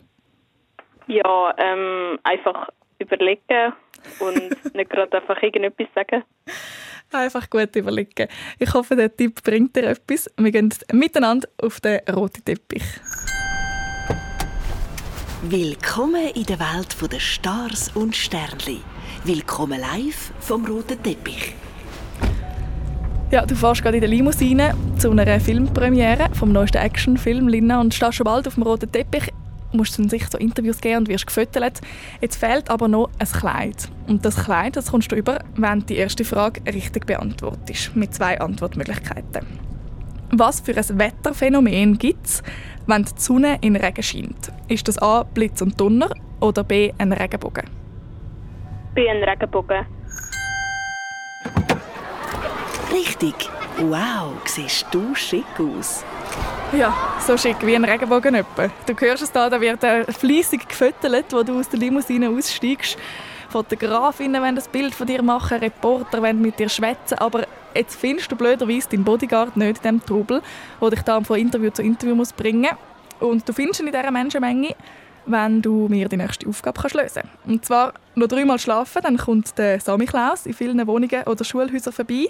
Ja, 1.08 1.54
ähm, 1.58 2.20
einfach 2.24 2.68
überlegen 3.00 3.74
und 4.20 4.76
nicht 4.76 4.90
gerade 4.90 5.18
einfach 5.18 5.42
irgendetwas 5.42 5.88
sagen. 5.96 6.24
Einfach 7.14 7.50
gut 7.50 7.74
überlegen. 7.78 8.28
Ich 8.60 8.74
hoffe, 8.74 8.98
der 8.98 9.16
Tipp 9.16 9.42
bringt 9.42 9.76
dir 9.78 9.84
etwas. 9.84 10.30
Wir 10.38 10.52
gehen 10.52 10.74
miteinander 10.92 11.48
auf 11.62 11.80
den 11.80 12.02
roten 12.14 12.44
Teppich. 12.44 12.84
Willkommen 15.44 16.30
in 16.36 16.44
der 16.44 16.60
Welt 16.60 16.98
der 17.10 17.20
Stars 17.20 17.96
und 17.96 18.14
Sternli. 18.14 18.82
Willkommen 19.24 19.80
live 19.80 20.34
vom 20.42 20.66
roten 20.66 21.02
Teppich. 21.02 21.56
Ja, 23.32 23.46
du 23.46 23.56
fährst 23.56 23.82
gerade 23.82 23.98
in 23.98 24.02
der 24.02 24.10
Limousine 24.10 24.74
zu 24.98 25.12
einer 25.12 25.40
Filmpremiere 25.40 26.30
vom 26.34 26.52
neuesten 26.52 26.78
Actionfilm 26.78 27.48
Lina 27.48 27.80
und 27.80 27.94
stehst 27.94 28.16
schon 28.16 28.26
bald 28.26 28.48
auf 28.48 28.56
dem 28.56 28.64
roten 28.64 28.92
Teppich. 28.92 29.32
Musst 29.74 30.00
dann 30.00 30.10
sicher 30.10 30.28
so 30.32 30.38
Interviews 30.38 30.80
geben 30.80 31.00
und 31.00 31.10
wirst 31.10 31.28
gefüttert. 31.28 31.82
Jetzt 32.22 32.38
fehlt 32.38 32.70
aber 32.70 32.88
noch 32.88 33.10
ein 33.20 33.28
Kleid. 33.28 33.90
Und 34.08 34.24
das 34.24 34.46
Kleid 34.46 34.76
das 34.76 34.92
kommst 34.92 35.12
du 35.12 35.16
über, 35.16 35.40
wenn 35.56 35.80
du 35.80 35.86
die 35.88 35.98
erste 35.98 36.24
Frage 36.24 36.62
richtig 36.74 37.06
beantwortest. 37.06 37.96
Mit 37.96 38.14
zwei 38.14 38.40
Antwortmöglichkeiten. 38.40 39.46
Was 40.32 40.60
für 40.60 40.76
ein 40.76 41.00
Wetterphänomen 41.00 41.98
gibt 41.98 42.26
es, 42.26 42.44
wenn 42.86 43.04
die 43.04 43.12
Sonne 43.16 43.58
in 43.62 43.76
Regen 43.76 44.04
scheint? 44.04 44.52
Ist 44.68 44.88
das 44.88 44.98
A. 44.98 45.24
Blitz 45.24 45.62
und 45.62 45.80
Donner 45.80 46.10
oder 46.42 46.64
B. 46.64 46.92
ein 46.98 47.14
Regenbogen? 47.14 47.66
Bei 48.94 49.10
einem 49.10 49.24
Regenbogen. 49.24 49.86
Richtig. 52.92 53.50
Wow, 53.80 54.34
siehst 54.46 54.88
du 54.92 55.14
schick 55.14 55.46
aus. 55.60 56.04
Ja, 56.74 56.94
so 57.26 57.38
schick 57.38 57.66
wie 57.66 57.76
ein 57.76 57.86
Regenbogen 57.86 58.36
etwa. 58.36 58.70
Du 58.86 58.94
hörst 59.00 59.24
es 59.24 59.32
da, 59.32 59.50
da 59.50 59.60
wird 59.60 59.84
äh, 59.84 60.04
fleissig 60.12 60.68
gefüttert, 60.68 61.32
wo 61.32 61.42
du 61.42 61.60
aus 61.60 61.70
der 61.70 61.80
Limousine 61.80 62.30
aussteigst. 62.30 62.98
Fotografinnen 63.50 64.42
wollen 64.42 64.56
das 64.56 64.68
Bild 64.68 64.94
von 64.94 65.08
dir 65.08 65.22
machen, 65.22 65.60
Reporter 65.60 66.22
wollen 66.22 66.42
mit 66.42 66.60
dir 66.60 66.68
schwätzen, 66.68 67.18
aber 67.20 67.48
jetzt 67.74 67.96
findest 67.96 68.32
du 68.32 68.36
blöderweise 68.36 68.90
deinen 68.90 69.06
Bodyguard 69.06 69.56
nicht 69.56 69.78
in 69.78 70.00
diesem 70.00 70.06
Trubel, 70.06 70.42
der 70.82 70.90
dich 70.90 71.02
da 71.04 71.22
von 71.22 71.40
Interview 71.40 71.70
zu 71.70 71.82
Interview 71.82 72.16
muss 72.16 72.34
bringen 72.34 72.72
Und 73.20 73.48
du 73.48 73.54
findest 73.54 73.80
ihn 73.80 73.88
in 73.88 73.94
dieser 73.94 74.12
Menschenmenge, 74.12 74.76
wenn 75.26 75.62
du 75.62 75.88
mir 75.90 76.10
die 76.10 76.18
nächste 76.18 76.48
Aufgabe 76.48 76.80
kannst 76.82 76.96
lösen 76.96 77.24
kannst. 77.24 77.48
Und 77.48 77.66
zwar 77.66 77.94
noch 78.16 78.28
dreimal 78.28 78.60
schlafen, 78.60 79.02
dann 79.04 79.18
kommt 79.18 79.58
der 79.58 79.80
Samichlaus 79.80 80.46
in 80.46 80.54
vielen 80.54 80.86
Wohnungen 80.88 81.24
oder 81.26 81.44
Schulhäusern 81.44 81.94
vorbei. 81.94 82.28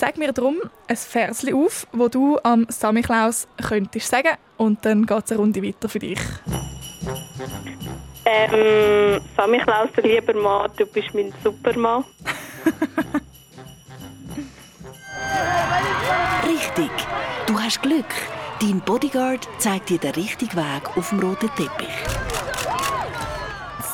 Sag 0.00 0.16
mir 0.16 0.32
darum 0.32 0.58
ein 0.86 0.96
Versli 0.96 1.52
auf, 1.52 1.84
wo 1.90 2.06
du 2.06 2.38
am 2.44 2.66
Samichlaus 2.68 3.48
könntest 3.60 4.08
sagen 4.08 4.36
und 4.56 4.84
dann 4.84 5.04
geht 5.04 5.24
es 5.24 5.32
eine 5.32 5.40
Runde 5.40 5.60
weiter 5.60 5.88
für 5.88 5.98
dich. 5.98 6.20
Ähm, 8.24 9.20
Sammy 9.36 9.58
Klaus, 9.58 9.88
der 9.96 10.04
lieber 10.04 10.34
Mann, 10.34 10.70
du 10.76 10.86
bist 10.86 11.12
mein 11.14 11.34
Supermann. 11.42 12.04
Richtig. 16.46 16.90
Du 17.48 17.58
hast 17.58 17.82
Glück. 17.82 18.06
Dein 18.60 18.80
Bodyguard 18.80 19.48
zeigt 19.58 19.88
dir 19.88 19.98
den 19.98 20.12
richtigen 20.12 20.56
Weg 20.56 20.96
auf 20.96 21.08
dem 21.08 21.18
roten 21.18 21.50
Teppich. 21.56 21.88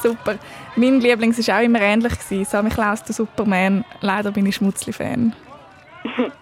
Super. 0.02 0.38
Mein 0.76 1.00
Lieblings 1.00 1.48
war 1.48 1.60
auch 1.60 1.62
immer 1.62 1.80
ähnlich. 1.80 2.12
gewesen. 2.18 2.44
Samichlaus, 2.44 3.02
der 3.04 3.14
Superman. 3.14 3.86
Leider 4.02 4.32
bin 4.32 4.44
ich 4.44 4.56
Schmutzli-Fan. 4.56 5.34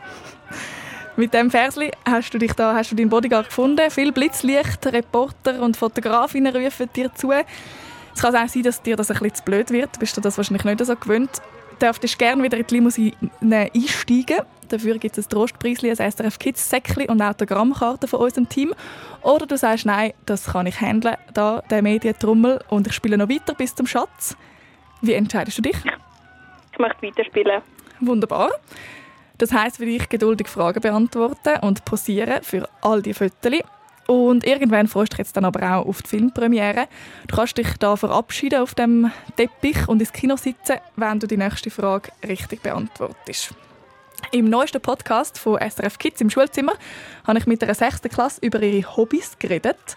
Mit 1.16 1.34
dem 1.34 1.50
Versli 1.50 1.90
hast 2.06 2.32
du 2.32 2.38
dich 2.38 2.54
da, 2.54 2.74
hast 2.74 2.90
du 2.90 2.96
deinen 2.96 3.10
Bodyguard 3.10 3.48
gefunden. 3.48 3.90
Viel 3.90 4.12
Blitzlicht, 4.12 4.86
Reporter 4.86 5.60
und 5.60 5.76
Fotografinnen 5.76 6.54
rufen 6.56 6.88
dir 6.94 7.12
zu. 7.14 7.32
Es 7.32 8.22
kann 8.22 8.34
auch 8.34 8.48
sein, 8.48 8.62
dass 8.62 8.82
dir 8.82 8.96
das 8.96 9.10
ein 9.10 9.18
bisschen 9.18 9.34
zu 9.34 9.42
blöd 9.44 9.70
wird. 9.70 9.96
Du 9.96 10.00
bist 10.00 10.16
dir 10.16 10.22
das 10.22 10.38
wahrscheinlich 10.38 10.64
nicht 10.64 10.84
so 10.84 10.96
gewöhnt. 10.96 11.42
Du 11.78 11.86
darfst 11.86 12.18
gerne 12.18 12.42
wieder 12.42 12.56
in 12.56 12.66
die 12.66 12.74
Limousine 12.74 13.12
einsteigen. 13.42 14.38
Dafür 14.68 14.96
gibt 14.96 15.18
es 15.18 15.26
ein 15.26 15.28
Trostpreisli, 15.28 15.90
ein 15.90 15.96
SRF 16.10 16.38
Kids 16.38 16.70
Säckli 16.70 17.06
und 17.08 17.20
Autogrammkarten 17.20 18.08
von 18.08 18.20
unserem 18.20 18.48
Team. 18.48 18.72
Oder 19.20 19.46
du 19.46 19.58
sagst, 19.58 19.84
nein, 19.84 20.14
das 20.24 20.46
kann 20.46 20.66
ich 20.66 20.80
handeln, 20.80 21.16
da 21.34 21.62
der 21.68 21.82
Medientrommel 21.82 22.60
und 22.70 22.86
ich 22.86 22.94
spiele 22.94 23.18
noch 23.18 23.28
weiter 23.28 23.54
bis 23.54 23.74
zum 23.74 23.86
Schatz. 23.86 24.34
Wie 25.02 25.12
entscheidest 25.12 25.58
du 25.58 25.62
dich? 25.62 25.76
Ich 26.72 26.78
möchte 26.78 27.06
weiterspielen. 27.06 27.60
Wunderbar. 28.00 28.50
Das 29.42 29.50
heißt 29.50 29.78
für 29.78 29.86
dich 29.86 30.08
geduldig 30.08 30.46
Fragen 30.46 30.80
beantworten 30.80 31.58
und 31.62 31.84
posieren 31.84 32.44
für 32.44 32.68
all 32.80 33.02
die 33.02 33.12
Fotos. 33.12 33.58
Und 34.06 34.46
irgendwann 34.46 34.86
freust 34.86 35.14
du 35.14 35.16
dich 35.16 35.26
jetzt 35.26 35.36
dann 35.36 35.44
aber 35.44 35.62
auch 35.62 35.84
auf 35.84 36.00
die 36.00 36.10
Filmpremiere. 36.10 36.86
Du 37.26 37.34
kannst 37.34 37.58
dich 37.58 37.66
da 37.80 37.96
verabschieden 37.96 38.60
auf 38.60 38.76
dem 38.76 39.10
Teppich 39.36 39.88
und 39.88 39.98
ins 39.98 40.12
Kino 40.12 40.36
sitzen, 40.36 40.76
wenn 40.94 41.18
du 41.18 41.26
die 41.26 41.36
nächste 41.36 41.70
Frage 41.70 42.12
richtig 42.24 42.62
beantwortest. 42.62 43.52
Im 44.30 44.48
neuesten 44.48 44.80
Podcast 44.80 45.40
von 45.40 45.58
SRF 45.58 45.98
Kids 45.98 46.20
im 46.20 46.30
Schulzimmer 46.30 46.74
habe 47.26 47.40
ich 47.40 47.46
mit 47.48 47.64
einer 47.64 47.74
sechsten 47.74 48.10
Klasse 48.10 48.38
über 48.42 48.62
ihre 48.62 48.96
Hobbys 48.96 49.36
geredet. 49.40 49.96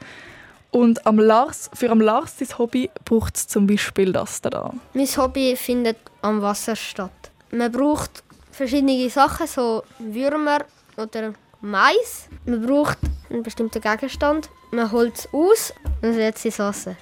Und 0.72 1.06
am 1.06 1.20
Lars, 1.20 1.70
für 1.76 1.92
am 1.92 2.02
Lars 2.02 2.40
sein 2.40 2.58
Hobby 2.58 2.90
braucht 3.06 3.36
es 3.36 3.48
zum 3.48 3.68
Beispiel 3.68 4.12
das 4.12 4.42
da. 4.42 4.74
Mein 4.96 5.06
Hobby 5.06 5.56
findet 5.56 5.98
am 6.24 6.42
Wasser 6.42 6.76
statt. 6.76 7.12
Man 7.52 7.72
braucht 7.72 8.25
verschiedene 8.56 9.10
Sachen, 9.10 9.48
so 9.48 9.84
Würmer 10.00 10.60
oder 10.98 11.34
Mais. 11.62 12.30
Man 12.46 12.66
braucht 12.66 12.98
einen 13.30 13.44
bestimmten 13.44 13.82
Gegenstand. 13.82 14.50
Man 14.72 14.92
holt 14.92 15.16
es 15.16 15.30
aus 15.34 15.74
und 16.02 16.14
setzt 16.14 16.46
es 16.46 16.60
Wasser. 16.60 16.96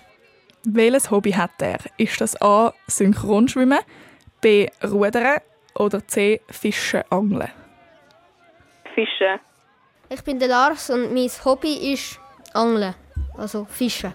Welches 0.66 1.12
Hobby 1.12 1.32
hat 1.32 1.62
er? 1.62 1.80
Ist 1.98 2.20
das 2.22 2.42
A. 2.42 2.74
Synchronschwimmen, 2.88 3.80
B. 4.42 4.68
Rudern 4.84 5.40
oder 5.76 6.06
C. 6.08 6.42
Fischen, 6.50 7.04
Angeln? 7.10 7.50
Fischen. 8.96 9.40
Ich 10.10 10.24
bin 10.24 10.40
der 10.40 10.48
Lars 10.48 10.90
und 10.90 11.14
mein 11.14 11.30
Hobby 11.44 11.94
ist 11.94 12.20
Angeln, 12.54 12.96
also 13.38 13.66
Fischen. 13.66 14.14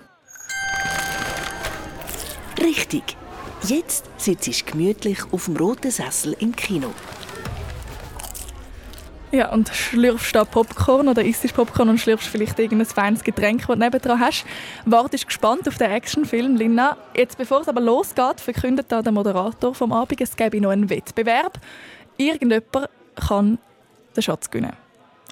Richtig. 2.61 3.17
Jetzt 3.65 4.05
sitzt 4.17 4.67
gemütlich 4.67 5.19
auf 5.33 5.47
dem 5.47 5.57
roten 5.57 5.91
Sessel 5.91 6.35
im 6.39 6.55
Kino. 6.55 6.95
Ja, 9.31 9.53
und 9.53 9.69
schlürfst 9.69 10.35
da 10.35 10.45
Popcorn 10.45 11.09
oder 11.09 11.23
isst 11.23 11.53
Popcorn 11.55 11.91
und 11.91 11.99
schlürfst 11.99 12.29
vielleicht 12.29 12.59
irgendein 12.59 12.87
feines 12.87 13.23
Getränk, 13.23 13.67
das 13.67 13.77
du 13.77 13.85
nebendran 13.85 14.21
hast. 14.21 14.47
Wartest 14.87 15.27
gespannt 15.27 15.69
auf 15.69 15.77
den 15.77 15.91
Actionfilm, 15.91 16.57
Lina. 16.57 16.97
Jetzt, 17.15 17.37
bevor 17.37 17.61
es 17.61 17.69
aber 17.69 17.81
losgeht, 17.81 18.41
verkündet 18.41 18.87
da 18.89 19.03
der 19.03 19.13
Moderator 19.13 19.75
vom 19.75 19.93
Abend, 19.93 20.21
es 20.21 20.35
gäbe 20.35 20.61
noch 20.61 20.71
einen 20.71 20.89
Wettbewerb. 20.89 21.61
Irgendjemand 22.17 22.89
kann 23.17 23.59
den 24.17 24.23
Schatz 24.23 24.51
gewinnen. 24.51 24.73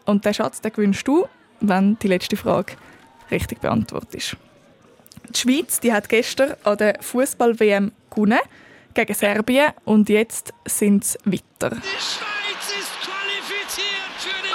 Und 0.05 0.25
den 0.25 0.35
Schatz 0.35 0.61
den 0.61 0.73
gewinnst 0.73 1.09
du, 1.09 1.27
wenn 1.61 1.99
die 1.99 2.09
letzte 2.09 2.37
Frage 2.37 2.75
richtig 3.31 3.61
beantwortet 3.61 4.15
ist. 4.15 4.37
Die 5.31 5.39
Schweiz 5.39 5.81
die 5.81 5.93
hat 5.93 6.09
gestern 6.09 6.55
an 6.65 6.77
der 6.77 6.99
Fußball-WM 7.01 7.93
gewonnen 8.11 8.39
gegen 8.95 9.15
Serbien 9.15 9.73
und 9.85 10.09
jetzt 10.09 10.53
sind 10.67 11.05
es 11.05 11.19
weiter. 11.25 11.77
qualifiziert 13.67 14.15
für 14.19 14.43
den 14.43 14.55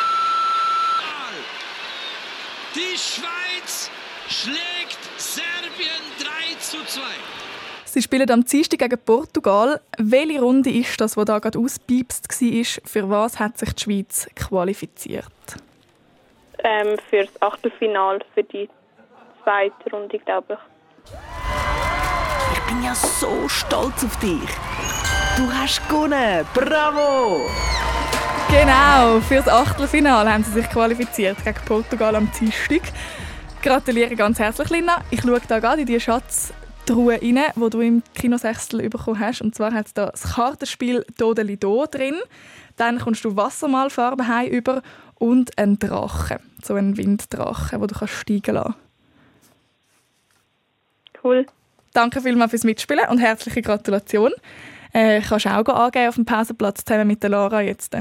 Final. 0.97 1.43
Die 2.73 2.97
Schweiz 2.97 3.91
schlägt 4.29 4.99
Serbien 5.17 6.01
3 6.19 6.55
zu 6.57 6.77
2. 6.85 7.01
Sie 7.83 8.01
spielen 8.01 8.31
am 8.31 8.45
Dienstag 8.45 8.79
gegen 8.79 8.97
Portugal. 8.97 9.81
Welche 9.97 10.39
Runde 10.39 10.69
ist 10.69 11.01
das, 11.01 11.15
die 11.15 11.25
da 11.25 11.39
gerade 11.39 11.59
ausgepiepst 11.59 12.29
war? 12.29 12.81
Für 12.89 13.09
was 13.09 13.39
hat 13.39 13.57
sich 13.57 13.73
die 13.73 13.83
Schweiz 13.83 14.29
qualifiziert? 14.35 15.25
Ähm, 16.63 16.97
für 17.09 17.25
das 17.25 17.41
Achtelfinale, 17.41 18.21
für 18.33 18.43
die 18.43 18.69
zweite 19.43 19.89
Runde, 19.91 20.17
glaube 20.19 20.53
ich. 20.53 21.13
Ich 22.53 22.61
bin 22.67 22.83
ja 22.83 22.95
so 22.95 23.49
stolz 23.49 24.05
auf 24.05 24.17
dich. 24.21 24.49
Du 25.35 25.51
hast 25.51 25.85
gewonnen. 25.89 26.45
Bravo! 26.53 27.49
Genau, 28.51 29.21
für 29.21 29.35
das 29.35 29.47
Achtelfinale 29.47 30.31
haben 30.31 30.43
sie 30.43 30.51
sich 30.51 30.69
qualifiziert 30.69 31.41
gegen 31.41 31.59
Portugal 31.65 32.17
am 32.17 32.29
Dienstag. 32.37 32.81
Gratuliere 33.61 34.13
ganz 34.17 34.39
herzlich, 34.39 34.69
Lina. 34.69 34.97
Ich 35.09 35.21
schaue 35.21 35.39
da 35.47 35.59
gerade 35.59 35.81
in 35.81 35.87
die 35.87 35.97
Schatztruhe 36.01 37.13
rein, 37.13 37.39
die 37.55 37.69
du 37.69 37.79
im 37.79 38.03
Kinosechstel 38.13 38.89
bekommen 38.89 39.21
hast. 39.21 39.41
Und 39.41 39.55
zwar 39.55 39.73
hat 39.73 39.87
es 39.87 39.93
da 39.93 40.07
das 40.07 40.35
Kartenspiel 40.35 41.05
Dodeli 41.17 41.55
Do 41.55 41.85
drin. 41.89 42.15
Dann 42.75 42.99
kommst 42.99 43.23
du 43.23 43.37
Wassermalfarben 43.37 44.27
heim 44.27 44.49
über 44.49 44.81
und 45.15 45.57
einen 45.57 45.79
Drachen. 45.79 46.39
So 46.61 46.73
einen 46.73 46.97
Winddrachen, 46.97 47.79
den 47.79 47.87
du 47.87 47.95
kannst 47.95 48.13
steigen 48.15 48.55
lassen 48.55 48.75
Cool. 51.23 51.45
Danke 51.93 52.19
vielmals 52.19 52.49
fürs 52.49 52.65
Mitspielen 52.65 53.07
und 53.09 53.19
herzliche 53.19 53.61
Gratulation. 53.61 54.33
Äh, 54.91 55.21
kannst 55.21 55.45
du 55.45 55.49
auch 55.49 55.65
angeben 55.69 56.09
auf 56.09 56.15
dem 56.15 56.25
Pausenplatz 56.25 56.83
zusammen 56.83 57.07
mit 57.07 57.23
der 57.23 57.29
Lara 57.29 57.61
jetzt. 57.61 57.95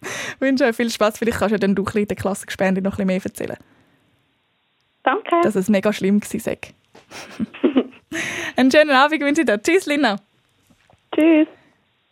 Ich 0.00 0.40
wünsche 0.40 0.64
euch 0.64 0.76
viel 0.76 0.90
Spaß. 0.90 1.18
Vielleicht 1.18 1.38
kannst 1.38 1.54
du 1.54 1.58
dann 1.58 1.74
du 1.74 1.84
in 1.94 2.06
der 2.06 2.16
Klassengespende 2.16 2.82
noch 2.82 2.98
ein 2.98 3.06
bisschen 3.06 3.06
mehr 3.06 3.20
erzählen. 3.24 3.56
Danke. 5.02 5.40
Dass 5.42 5.56
es 5.56 5.68
mega 5.68 5.92
schlimm 5.92 6.20
war. 6.22 6.56
Einen 8.56 8.70
schönen 8.70 8.90
Abend 8.90 9.20
wünsche 9.20 9.42
ich 9.42 9.46
dir. 9.46 9.60
Tschüss, 9.60 9.86
Lina. 9.86 10.16
Tschüss. 11.14 11.48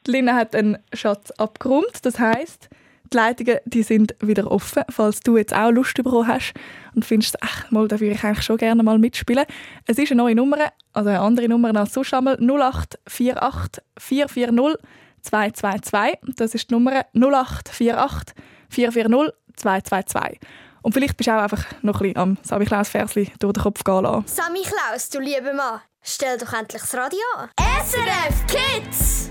Lina 0.07 0.35
hat 0.35 0.57
einen 0.57 0.79
Schatz 0.93 1.31
abgeräumt. 1.33 1.99
Das 2.03 2.19
heisst, 2.19 2.69
die 3.13 3.17
Leitungen 3.17 3.59
die 3.65 3.83
sind 3.83 4.15
wieder 4.21 4.51
offen, 4.51 4.83
falls 4.89 5.21
du 5.21 5.37
jetzt 5.37 5.55
auch 5.55 5.71
Lust 5.71 5.95
bekommen 5.95 6.27
hast 6.27 6.55
und 6.95 7.05
findest, 7.05 7.43
ach, 7.43 7.71
mal, 7.71 7.89
da 7.89 8.01
würde 8.01 8.15
ich 8.15 8.25
eigentlich 8.25 8.45
schon 8.45 8.57
gerne 8.57 8.83
mal 8.83 8.99
mitspielen. 8.99 9.45
Es 9.87 9.99
ist 9.99 10.11
eine 10.11 10.23
neue 10.23 10.35
Nummer, 10.35 10.73
also 10.93 11.11
eine 11.11 11.21
andere 11.21 11.49
Nummer 11.49 11.75
als 11.77 11.95
sonst 11.95 12.15
einmal, 12.15 12.37
0848 12.37 13.83
440 13.99 14.79
222. 15.23 16.35
Das 16.37 16.55
ist 16.55 16.71
die 16.71 16.75
Nummer 16.75 17.07
0848 17.15 18.35
440 18.69 19.35
222. 19.57 20.39
Und 20.83 20.93
vielleicht 20.93 21.17
bist 21.17 21.29
du 21.29 21.33
auch 21.33 21.43
einfach 21.43 21.65
noch 21.83 22.01
ein 22.01 22.15
bisschen 22.15 22.17
am 22.17 22.39
Sami 22.43 22.65
Klaus 22.65 22.89
Versli 22.89 23.31
durch 23.39 23.53
den 23.53 23.63
Kopf 23.63 23.85
gehen 23.85 24.03
lassen. 24.03 24.27
Sammy 24.27 24.63
Klaus, 24.63 25.11
du 25.11 25.21
lieber 25.21 25.53
Mann, 25.53 25.81
stell 26.03 26.39
doch 26.39 26.53
endlich 26.53 26.81
das 26.81 26.95
Radio 26.95 27.19
an. 27.37 27.51
SRF 27.59 28.47
Kids! 28.47 29.31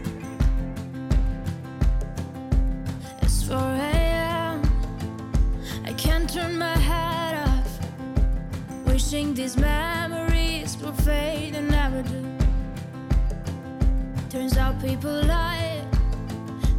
It's 3.22 3.44
4 3.44 3.58
a.m. 3.58 4.62
I 5.88 5.94
can't 5.94 6.32
turn 6.32 6.58
my 6.58 6.78
head 6.78 7.36
off. 7.48 7.80
Wishing 8.86 9.34
these 9.34 9.58
memories 9.60 10.78
will 10.80 10.94
fade 11.04 11.56
and 11.56 11.70
never 11.72 12.04
do. 12.04 12.24
Turns 14.30 14.56
out 14.58 14.80
people 14.80 15.24
lie. 15.26 15.59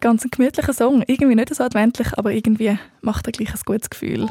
Ganz 0.00 0.24
ein 0.24 0.30
gemütlicher 0.30 0.72
Song. 0.72 1.02
Irgendwie 1.06 1.34
nicht 1.34 1.54
so 1.54 1.62
adventlich, 1.62 2.16
aber 2.16 2.32
irgendwie 2.32 2.78
macht 3.02 3.26
er 3.26 3.32
gleich 3.32 3.52
ein 3.52 3.60
gutes 3.64 3.90
Gefühl. 3.90 4.28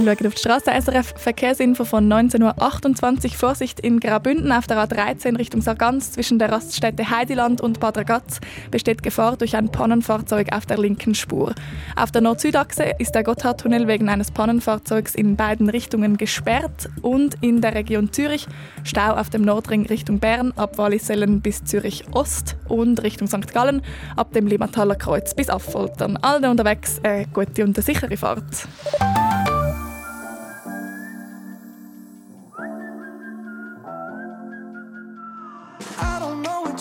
Wir 0.00 0.16
schauen 0.16 0.26
auf 0.28 0.34
die 0.34 0.40
Straße. 0.40 0.70
SRF 0.70 1.14
Verkehrsinfo 1.16 1.84
von 1.84 2.10
19.28 2.10 3.24
Uhr. 3.24 3.30
Vorsicht 3.32 3.80
in 3.80 4.00
Graubünden 4.00 4.50
auf 4.50 4.66
der 4.66 4.78
A13 4.78 5.36
Richtung 5.36 5.60
Sargans 5.60 6.12
zwischen 6.12 6.38
der 6.38 6.50
Raststätte 6.50 7.10
Heidiland 7.10 7.60
und 7.60 7.80
Bad 7.80 7.98
Ragaz 7.98 8.40
besteht 8.70 9.02
Gefahr 9.02 9.36
durch 9.36 9.56
ein 9.56 9.70
Pannenfahrzeug 9.70 10.54
auf 10.54 10.64
der 10.64 10.78
linken 10.78 11.14
Spur. 11.14 11.54
Auf 11.96 12.12
der 12.12 12.22
Nord-Süd-Achse 12.22 12.94
ist 12.98 13.14
der 13.14 13.24
Gotthardtunnel 13.24 13.88
wegen 13.88 14.08
eines 14.08 14.30
Pannenfahrzeugs 14.30 15.14
in 15.14 15.36
beiden 15.36 15.68
Richtungen 15.68 16.16
gesperrt 16.16 16.88
und 17.02 17.34
in 17.42 17.60
der 17.60 17.74
Region 17.74 18.10
Zürich 18.10 18.46
Stau 18.84 19.12
auf 19.12 19.28
dem 19.28 19.42
Nordring 19.42 19.84
Richtung 19.84 20.18
Bern 20.18 20.52
ab 20.56 20.78
Wallisellen 20.78 21.42
bis 21.42 21.64
Zürich 21.64 22.04
Ost 22.12 22.56
und 22.68 23.02
Richtung 23.02 23.28
St. 23.28 23.52
Gallen 23.52 23.82
ab 24.16 24.32
dem 24.32 24.46
Limmataler 24.46 24.96
Kreuz 24.96 25.34
bis 25.34 25.50
Affoltern. 25.50 26.16
Alle 26.22 26.50
unterwegs 26.50 27.00
eine 27.02 27.26
gute 27.26 27.64
und 27.64 27.76
eine 27.76 27.82
sichere 27.84 28.16
Fahrt. 28.16 28.66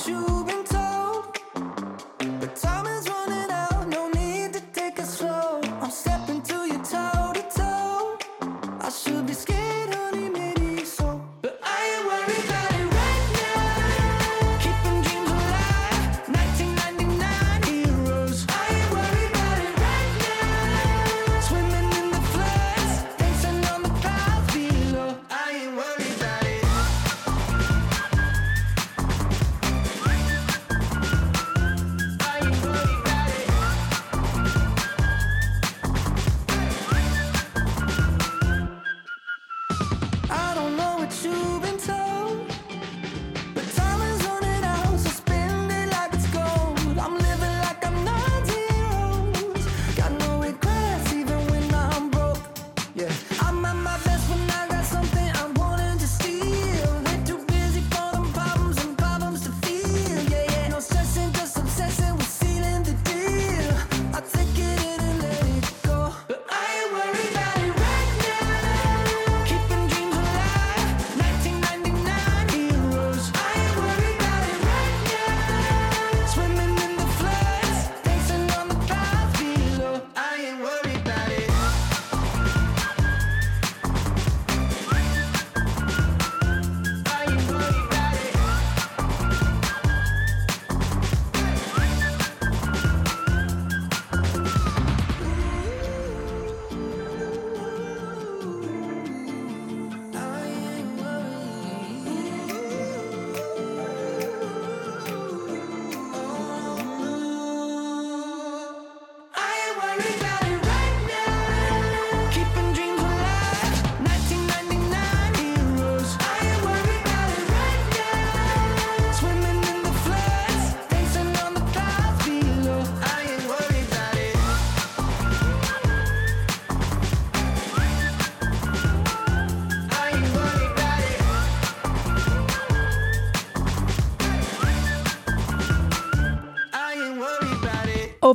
you 0.07 0.28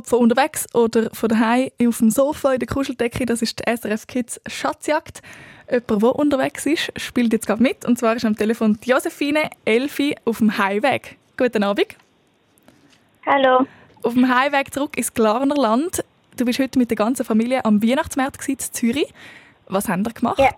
Ob 0.05 0.09
von 0.09 0.19
unterwegs 0.19 0.67
oder 0.75 1.09
von 1.13 1.29
daheim 1.29 1.71
auf 1.87 1.97
dem 1.97 2.11
Sofa 2.11 2.53
in 2.53 2.59
der 2.59 2.67
Kuscheldecke, 2.67 3.25
das 3.25 3.41
ist 3.41 3.59
die 3.59 3.75
SRF 3.75 4.05
Kids 4.05 4.39
Schatzjagd. 4.47 5.23
Jemand, 5.69 6.03
der 6.03 6.15
unterwegs 6.15 6.65
ist, 6.67 6.91
spielt 6.95 7.33
jetzt 7.33 7.47
gerade 7.47 7.63
mit. 7.63 7.85
Und 7.85 7.97
zwar 7.97 8.15
ist 8.15 8.23
am 8.23 8.35
Telefon 8.35 8.79
die 8.83 8.91
Josephine 8.91 9.49
Elfi 9.65 10.15
auf 10.25 10.37
dem 10.37 10.57
Heimweg. 10.59 11.17
Guten 11.37 11.63
Abend. 11.63 11.87
Hallo. 13.25 13.65
Auf 14.03 14.13
dem 14.13 14.29
Heimweg 14.29 14.71
zurück 14.71 14.95
ins 14.95 15.11
Glarner 15.11 15.55
Land. 15.55 16.03
Du 16.37 16.45
bist 16.45 16.59
heute 16.59 16.77
mit 16.77 16.91
der 16.91 16.97
ganzen 16.97 17.25
Familie 17.25 17.65
am 17.65 17.81
Weihnachtsmarkt 17.81 18.47
in 18.47 18.59
Zürich. 18.59 19.11
Was 19.67 19.89
haben 19.89 20.05
ihr 20.05 20.13
gemacht? 20.13 20.37
Ja. 20.37 20.51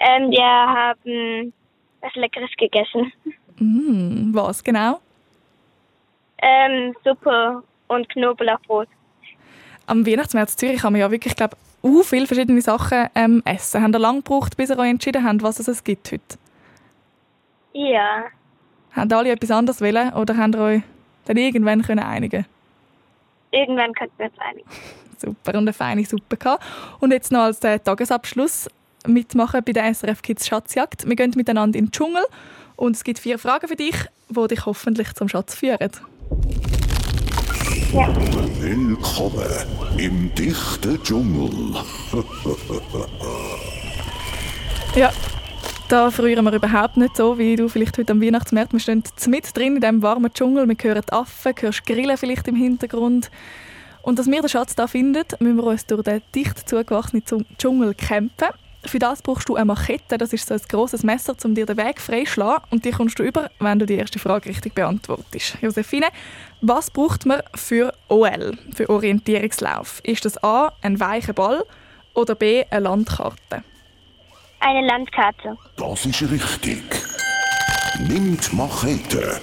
Ähm, 0.00 0.32
wir 0.32 0.42
haben 0.42 1.52
was 2.00 2.14
Leckeres 2.16 2.50
gegessen. 2.58 3.12
Mm, 3.60 4.34
was 4.34 4.64
genau? 4.64 4.98
Ähm, 6.42 6.94
Suppe 7.04 7.62
und 7.88 8.08
Knoblauchbrot. 8.08 8.88
Am 9.86 10.06
Weihnachtsmarkt 10.06 10.52
in 10.52 10.58
Zürich 10.58 10.80
kann 10.80 10.92
man 10.92 11.00
ja 11.00 11.10
wirklich, 11.10 11.36
glaube 11.36 11.56
uh, 11.82 12.02
viele 12.02 12.26
verschiedene 12.26 12.60
Sachen 12.60 13.08
ähm, 13.14 13.42
essen. 13.44 13.82
Habt 13.82 13.94
ihr 13.94 13.98
lange 13.98 14.22
gebraucht, 14.22 14.56
bis 14.56 14.70
ihr 14.70 14.78
euch 14.78 14.90
entschieden 14.90 15.24
habt, 15.24 15.42
was 15.42 15.60
es 15.60 15.84
gibt 15.84 16.10
heute? 16.10 16.38
Ja. 17.72 18.24
Haben 18.92 19.12
alle 19.12 19.30
etwas 19.30 19.50
anderes 19.50 19.80
wollen 19.80 20.12
oder 20.14 20.36
habt 20.36 20.54
ihr 20.54 20.60
euch 20.60 20.82
dann 21.26 21.36
irgendwann 21.36 21.82
können 21.82 22.04
einigen 22.04 22.46
Irgendwann 23.50 23.92
könnten 23.94 24.18
wir 24.18 24.26
uns 24.26 24.38
einigen. 24.38 24.68
Super, 25.18 25.52
und 25.52 25.64
eine 25.64 25.72
feine 25.72 26.04
Suppe 26.04 26.36
gehabt. 26.36 26.62
Und 27.00 27.12
jetzt 27.12 27.32
noch 27.32 27.40
als 27.40 27.62
äh, 27.64 27.78
Tagesabschluss 27.78 28.68
mitmachen 29.06 29.62
bei 29.64 29.72
der 29.72 29.94
SRF 29.94 30.20
Kids 30.20 30.46
Schatzjagd. 30.46 31.08
Wir 31.08 31.16
gehen 31.16 31.32
miteinander 31.36 31.78
in 31.78 31.86
den 31.86 31.90
Dschungel 31.90 32.24
und 32.76 32.96
es 32.96 33.04
gibt 33.04 33.18
vier 33.18 33.38
Fragen 33.38 33.68
für 33.68 33.76
dich, 33.76 33.96
die 34.28 34.48
dich 34.48 34.66
hoffentlich 34.66 35.14
zum 35.14 35.28
Schatz 35.28 35.54
führen. 35.54 35.90
Willkommen 37.96 39.48
im 39.96 40.34
dichten 40.34 41.02
Dschungel. 41.02 41.50
Ja, 44.94 45.10
da 45.88 46.10
frieren 46.10 46.44
wir 46.44 46.52
überhaupt 46.52 46.98
nicht 46.98 47.16
so, 47.16 47.38
wie 47.38 47.56
du 47.56 47.68
vielleicht 47.70 47.96
heute 47.96 48.12
am 48.12 48.20
Weihnachtsmarkt. 48.20 48.72
Wir 48.74 48.80
stehen 48.80 49.02
mit 49.28 49.56
drin 49.56 49.76
in 49.76 49.80
diesem 49.80 50.02
warmen 50.02 50.30
Dschungel. 50.32 50.68
Wir 50.68 50.76
hören 50.82 51.02
die 51.08 51.12
Affen, 51.12 51.54
hörst 51.58 51.86
Grillen 51.86 52.16
vielleicht 52.18 52.46
im 52.48 52.56
Hintergrund. 52.56 53.30
Und 54.02 54.18
dass 54.18 54.26
wir 54.26 54.40
den 54.42 54.48
Schatz 54.50 54.74
da 54.74 54.86
finden, 54.86 55.24
müssen 55.38 55.56
wir 55.56 55.64
uns 55.64 55.86
durch 55.86 56.02
den 56.02 56.20
dicht 56.34 56.68
zugewachsenen 56.68 57.24
Zu- 57.24 57.44
Dschungel 57.58 57.94
kämpfen. 57.94 58.48
Für 58.86 58.98
das 58.98 59.22
brauchst 59.22 59.48
du 59.48 59.56
eine 59.56 59.64
Machete, 59.64 60.16
das 60.16 60.32
ist 60.32 60.48
so 60.48 60.54
ein 60.54 60.60
grosses 60.68 61.02
Messer, 61.02 61.34
um 61.44 61.54
dir 61.54 61.66
den 61.66 61.76
Weg 61.76 62.00
freizuschlagen. 62.00 62.64
Und 62.70 62.84
die 62.84 62.90
kommst 62.90 63.18
du 63.18 63.22
über, 63.22 63.50
wenn 63.58 63.78
du 63.78 63.86
die 63.86 63.96
erste 63.96 64.18
Frage 64.18 64.48
richtig 64.48 64.74
beantwortest. 64.74 65.58
Josephine, 65.60 66.06
was 66.60 66.90
braucht 66.90 67.26
man 67.26 67.42
für 67.54 67.92
OL, 68.08 68.56
für 68.74 68.88
Orientierungslauf? 68.88 70.00
Ist 70.04 70.24
das 70.24 70.42
A, 70.42 70.72
ein 70.82 71.00
weicher 71.00 71.32
Ball 71.32 71.64
oder 72.14 72.34
B, 72.34 72.64
eine 72.70 72.80
Landkarte? 72.80 73.62
Eine 74.60 74.86
Landkarte. 74.86 75.56
Das 75.76 76.06
ist 76.06 76.22
richtig. 76.22 76.82
Nimm 77.98 78.38
die 78.38 78.56
Machete 78.56 79.40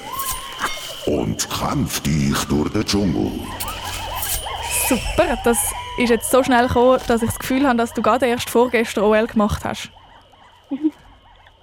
und 1.05 1.47
kämpf 1.49 1.99
dich 2.01 2.37
durch 2.45 2.71
den 2.71 2.85
Dschungel. 2.85 3.31
Super, 4.87 5.37
das 5.43 5.57
ist 5.97 6.09
jetzt 6.09 6.31
so 6.31 6.43
schnell 6.43 6.67
gekommen, 6.67 6.99
dass 7.07 7.21
ich 7.21 7.29
das 7.29 7.39
Gefühl 7.39 7.67
habe, 7.67 7.77
dass 7.77 7.93
du 7.93 8.01
gerade 8.01 8.25
erst 8.25 8.49
vorgestern 8.49 9.03
OL 9.03 9.27
gemacht 9.27 9.63
hast. 9.63 9.89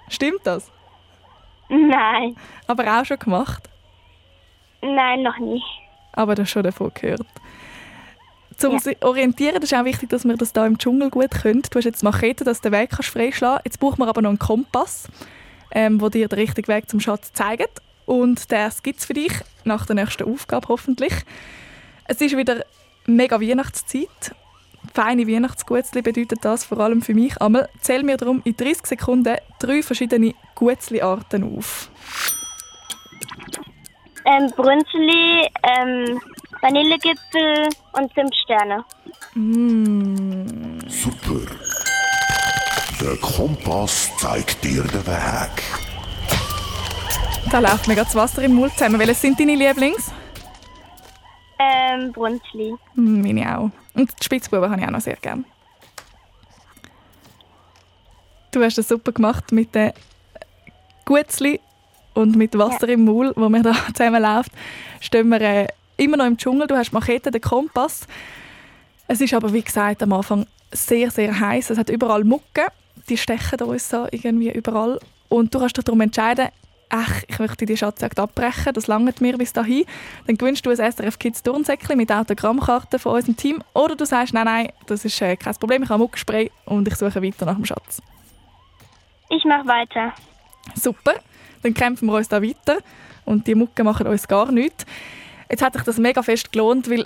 Stimmt 0.09 0.41
das? 0.43 0.71
Nein. 1.69 2.35
Aber 2.67 2.99
auch 2.99 3.05
schon 3.05 3.19
gemacht? 3.19 3.69
Nein, 4.81 5.23
noch 5.23 5.37
nie. 5.37 5.63
aber 6.13 6.35
das 6.35 6.49
schon 6.49 6.63
davon 6.63 6.91
gehört. 6.93 7.25
Zum 8.57 8.77
sich 8.79 9.03
orientieren 9.03 9.61
ist 9.61 9.73
auch 9.73 9.85
wichtig, 9.85 10.09
dass 10.09 10.23
wir 10.23 10.35
das 10.37 10.53
da 10.53 10.65
im 10.65 10.77
Dschungel 10.77 11.09
gut 11.09 11.31
können. 11.31 11.63
Du 11.63 11.77
hast 11.77 11.85
jetzt 11.85 12.03
Machete, 12.03 12.43
dass 12.43 12.61
du 12.61 12.69
den 12.69 12.79
Weg 12.79 12.91
kannst 12.91 13.09
freischlagen 13.09 13.61
Jetzt 13.65 13.79
braucht 13.79 13.97
man 13.97 14.07
aber 14.07 14.21
noch 14.21 14.29
einen 14.29 14.39
Kompass, 14.39 15.07
ähm, 15.71 15.99
wo 15.99 16.09
dir 16.09 16.27
den 16.27 16.37
richtigen 16.37 16.67
Weg 16.67 16.89
zum 16.89 16.99
Schatz 16.99 17.33
zeigt. 17.33 17.81
Und 18.05 18.51
der 18.51 18.71
gibt 18.83 18.99
es 18.99 19.05
für 19.05 19.13
dich 19.13 19.33
nach 19.63 19.85
der 19.85 19.95
nächsten 19.95 20.31
Aufgabe 20.31 20.67
hoffentlich. 20.67 21.13
Es 22.05 22.21
ist 22.21 22.37
wieder 22.37 22.63
mega 23.15 23.39
Weihnachtszeit. 23.39 24.35
Feine 24.93 25.27
Weihnachtsgutzli 25.27 26.01
bedeutet 26.01 26.39
das 26.43 26.65
vor 26.65 26.79
allem 26.79 27.01
für 27.01 27.13
mich. 27.13 27.39
Einmal 27.41 27.69
zähl 27.79 28.03
mir 28.03 28.17
darum 28.17 28.41
in 28.43 28.55
30 28.55 28.85
Sekunden 28.85 29.37
drei 29.59 29.81
verschiedene 29.83 30.33
Gutzli-Arten 30.55 31.55
auf. 31.55 31.89
Ähm, 34.25 34.51
Brünzeli, 34.55 35.47
ähm, 35.63 36.21
Vanillegipfel 36.61 37.69
und 37.93 38.13
Zimtsterne. 38.13 38.85
Mm. 39.33 40.79
Super. 40.87 41.41
Der 43.01 43.15
Kompass 43.17 44.11
zeigt 44.17 44.63
dir 44.63 44.83
den 44.83 45.07
Weg. 45.07 45.63
Da 47.49 47.59
läuft 47.59 47.87
mir 47.87 47.95
gerade 47.95 48.05
das 48.05 48.15
Wasser 48.15 48.43
im 48.43 48.53
Mund 48.53 48.73
zusammen. 48.73 48.99
Welche 48.99 49.15
sind 49.15 49.39
deine 49.39 49.55
Lieblings? 49.55 50.11
Ähm, 51.61 52.11
Brünzeli. 52.11 52.73
Hm, 52.95 53.21
Meine 53.21 53.57
auch. 53.57 53.69
Und 53.93 54.11
die 54.19 54.23
Spitzbuben 54.25 54.69
habe 54.69 54.81
ich 54.81 54.87
auch 54.87 54.91
noch 54.91 55.01
sehr 55.01 55.15
gerne. 55.17 55.43
Du 58.51 58.63
hast 58.63 58.77
das 58.77 58.87
super 58.87 59.11
gemacht 59.11 59.51
mit 59.51 59.73
den 59.75 59.91
Gutzli 61.05 61.59
und 62.13 62.35
mit 62.35 62.57
Wasser 62.57 62.89
im 62.89 63.05
Maul, 63.05 63.31
wo 63.35 63.47
wir 63.49 63.63
da 63.63 63.73
zusammen 63.93 64.21
läuft. 64.21 64.51
Stehen 64.99 65.29
wir 65.29 65.41
äh, 65.41 65.67
immer 65.97 66.17
noch 66.17 66.25
im 66.25 66.37
Dschungel. 66.37 66.67
Du 66.67 66.75
hast 66.75 66.91
Machete, 66.93 67.31
den 67.31 67.41
Kompass. 67.41 68.07
Es 69.07 69.21
ist 69.21 69.33
aber, 69.33 69.53
wie 69.53 69.61
gesagt, 69.61 70.03
am 70.03 70.13
Anfang 70.13 70.47
sehr, 70.71 71.11
sehr 71.11 71.37
heiß. 71.37 71.69
Es 71.69 71.77
hat 71.77 71.89
überall 71.89 72.23
Mucke. 72.23 72.67
Die 73.09 73.17
stechen 73.17 73.61
uns 73.61 73.89
so 73.89 74.07
irgendwie 74.11 74.51
überall. 74.51 74.99
Und 75.29 75.53
du 75.53 75.59
kannst 75.59 75.77
dich 75.77 75.83
darum 75.83 76.01
entscheiden, 76.01 76.49
ach, 76.91 77.23
ich 77.27 77.39
möchte 77.39 77.65
die 77.65 77.77
Schatzjagd 77.77 78.19
abbrechen, 78.19 78.73
das 78.73 78.87
langt 78.87 79.21
mir 79.21 79.37
bis 79.37 79.53
dahin. 79.53 79.85
Dann 80.27 80.37
gewinnst 80.37 80.65
du 80.65 80.69
ein 80.69 80.77
SRF 80.77 81.17
Kids 81.17 81.41
Turnsäckchen 81.41 81.97
mit 81.97 82.11
Autogrammkarten 82.11 82.99
von 82.99 83.15
unserem 83.15 83.37
Team. 83.37 83.63
Oder 83.73 83.95
du 83.95 84.05
sagst, 84.05 84.33
nein, 84.33 84.45
nein, 84.45 84.69
das 84.87 85.05
ist 85.05 85.21
äh, 85.21 85.35
kein 85.35 85.55
Problem, 85.55 85.83
ich 85.83 85.89
habe 85.89 85.99
Muckspray 85.99 86.51
und 86.65 86.87
ich 86.87 86.95
suche 86.95 87.23
weiter 87.23 87.45
nach 87.45 87.55
dem 87.55 87.65
Schatz. 87.65 88.01
Ich 89.29 89.43
mache 89.45 89.67
weiter. 89.67 90.13
Super, 90.75 91.15
dann 91.63 91.73
kämpfen 91.73 92.07
wir 92.07 92.15
uns 92.15 92.27
da 92.27 92.41
weiter 92.41 92.79
und 93.25 93.47
die 93.47 93.55
Mucke 93.55 93.83
machen 93.83 94.07
uns 94.07 94.27
gar 94.27 94.51
nichts. 94.51 94.85
Jetzt 95.49 95.63
hat 95.63 95.73
sich 95.73 95.83
das 95.83 95.97
mega 95.97 96.21
fest 96.21 96.51
gelohnt, 96.51 96.89
weil 96.89 97.05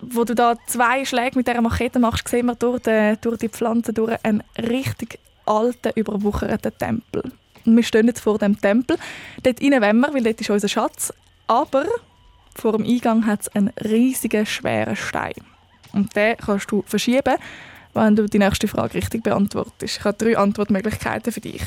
wo 0.00 0.24
du 0.24 0.34
da 0.34 0.54
zwei 0.66 1.04
Schläge 1.04 1.36
mit 1.36 1.48
dieser 1.48 1.60
Machete 1.60 1.98
machst, 1.98 2.28
sehen 2.28 2.46
wir 2.46 2.54
durch 2.54 2.82
die, 2.82 3.16
durch 3.20 3.38
die 3.38 3.48
Pflanzen 3.48 3.94
durch 3.94 4.16
einen 4.24 4.44
richtig 4.56 5.18
alten, 5.44 5.92
überwucherten 5.96 6.72
Tempel. 6.78 7.32
Und 7.68 7.76
wir 7.76 7.82
stehen 7.82 8.06
jetzt 8.06 8.20
vor 8.20 8.38
dem 8.38 8.58
Tempel. 8.58 8.96
Dort 9.42 9.60
rein 9.60 9.82
wollen 9.82 10.00
wir, 10.00 10.14
weil 10.14 10.22
dort 10.22 10.40
ist 10.40 10.48
unser 10.48 10.68
Schatz. 10.68 11.12
Aber 11.46 11.84
vor 12.54 12.72
dem 12.72 12.82
Eingang 12.82 13.26
hat 13.26 13.42
es 13.42 13.48
einen 13.48 13.68
riesigen, 13.84 14.46
schweren 14.46 14.96
Stein. 14.96 15.34
Und 15.92 16.16
den 16.16 16.38
kannst 16.38 16.70
du 16.70 16.82
verschieben, 16.86 17.36
wenn 17.92 18.16
du 18.16 18.26
die 18.26 18.38
nächste 18.38 18.68
Frage 18.68 18.94
richtig 18.94 19.22
beantwortest. 19.22 19.98
Ich 19.98 20.04
habe 20.04 20.16
drei 20.16 20.38
Antwortmöglichkeiten 20.38 21.30
für 21.30 21.42
dich. 21.42 21.60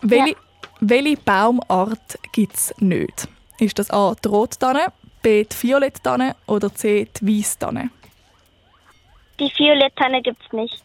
Welche, 0.00 0.36
welche 0.80 1.18
Baumart 1.18 2.18
gibt 2.32 2.54
es 2.54 2.74
nicht? 2.78 3.28
Ist 3.60 3.78
das 3.78 3.90
A. 3.90 4.14
die 4.14 4.28
Rottanne, 4.28 4.86
B. 5.20 5.44
die 5.44 5.68
Violettanne 5.68 6.34
oder 6.46 6.74
C. 6.74 7.08
die 7.20 7.40
Weisstanne? 7.40 7.90
Die 9.38 9.52
Violettanne 9.54 10.22
gibt's 10.22 10.50
nicht. 10.50 10.82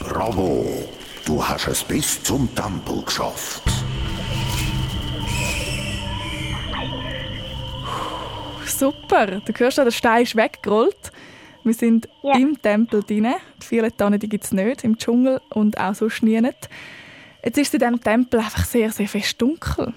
Bravo. 0.00 0.99
Du 1.30 1.40
hast 1.46 1.68
es 1.68 1.84
bis 1.84 2.20
zum 2.24 2.52
Tempel 2.56 3.02
geschafft. 3.02 3.62
Super, 8.66 9.26
du 9.26 9.52
hörst 9.56 9.76
schon, 9.76 9.84
der 9.84 9.92
Stein 9.92 10.24
ist 10.24 10.34
weggerollt. 10.34 11.12
Wir 11.62 11.74
sind 11.74 12.08
im 12.34 12.60
Tempel 12.60 13.04
drin. 13.04 13.28
Die 13.62 13.70
Violettanne 13.70 14.18
gibt 14.18 14.42
es 14.42 14.50
nicht, 14.50 14.82
im 14.82 14.98
Dschungel 14.98 15.40
und 15.50 15.78
auch 15.78 15.94
sonst 15.94 16.24
nie 16.24 16.40
nicht. 16.40 16.68
Jetzt 17.44 17.58
ist 17.58 17.68
es 17.68 17.74
in 17.74 17.78
diesem 17.78 18.00
Tempel 18.00 18.40
einfach 18.40 18.64
sehr, 18.64 18.90
sehr 18.90 19.06
fest 19.06 19.40
dunkel. 19.40 19.94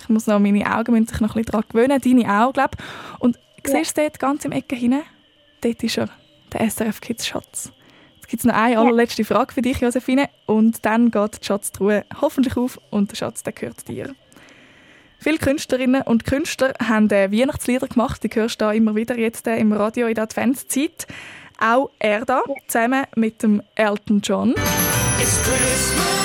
Ich 0.00 0.08
muss 0.08 0.28
noch, 0.28 0.38
meine 0.38 0.72
Augen 0.72 0.92
müssen 0.92 1.08
sich 1.08 1.18
noch 1.18 1.34
ein 1.34 1.42
bisschen 1.42 1.50
daran 1.50 1.64
gewöhnen, 1.68 2.00
deine 2.00 2.44
auch, 2.44 2.52
glaube 2.52 2.76
ich. 2.78 3.20
Und 3.20 3.40
siehst 3.66 3.98
du 3.98 4.02
dort 4.02 4.20
ganz 4.20 4.44
im 4.44 4.52
Ecke 4.52 4.76
hinten? 4.76 5.02
Dort 5.62 5.82
ist 5.82 5.98
er, 5.98 6.10
der 6.52 6.70
SRF 6.70 7.00
Kids 7.00 7.26
Schatz. 7.26 7.72
Gibt 8.30 8.42
es 8.42 8.46
noch 8.46 8.54
eine 8.54 8.78
allerletzte 8.78 9.24
Frage 9.24 9.52
für 9.52 9.60
dich, 9.60 9.80
Josephine. 9.80 10.28
Und 10.46 10.86
dann 10.86 11.10
geht 11.10 11.40
die 11.42 11.46
Schatztruhe 11.46 12.04
hoffentlich 12.20 12.56
auf 12.56 12.78
und 12.90 13.10
der 13.10 13.16
Schatz 13.16 13.42
der 13.42 13.52
gehört 13.52 13.88
dir. 13.88 14.14
Viele 15.18 15.38
Künstlerinnen 15.38 16.02
und 16.02 16.24
Künstler 16.24 16.72
haben 16.80 17.10
äh, 17.10 17.32
Weihnachtslieder 17.32 17.88
gemacht. 17.88 18.22
Die 18.22 18.30
hörst 18.32 18.60
du 18.60 18.66
da 18.66 18.72
immer 18.72 18.94
wieder 18.94 19.18
jetzt 19.18 19.48
äh, 19.48 19.58
im 19.58 19.72
Radio 19.72 20.06
in 20.06 20.14
der 20.14 20.24
Adventszeit. 20.24 21.08
Auch 21.58 21.90
er 21.98 22.24
da, 22.24 22.42
zusammen 22.68 23.04
mit 23.16 23.42
dem 23.42 23.62
Elton 23.74 24.20
John. 24.22 24.54
It's 25.20 25.42
Christmas 25.42 26.19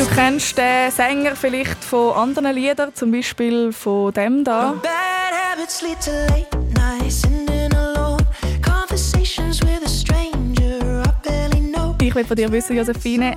Du 0.00 0.06
kennst 0.14 0.56
den 0.56 0.90
Sänger 0.90 1.36
vielleicht 1.36 1.84
von 1.84 2.14
anderen 2.14 2.54
Liedern, 2.54 2.94
zum 2.94 3.12
Beispiel 3.12 3.70
von 3.70 4.10
dem 4.14 4.42
da. 4.44 4.72
Bad 4.82 4.90
habits 5.30 5.82
lead 5.82 6.00
to 6.02 6.10
late 6.32 6.56
nights, 6.72 7.20
sitting 7.20 7.74
alone. 7.74 8.16
Conversations 8.62 9.60
with 9.60 9.82
a 9.84 9.88
stranger 9.90 11.02
I 11.04 11.12
barely 11.22 11.70
know. 11.70 11.94
Ich 12.00 12.14
will 12.14 12.24
von 12.24 12.34
dir 12.34 12.50
wissen, 12.50 12.78
Josephine, 12.78 13.36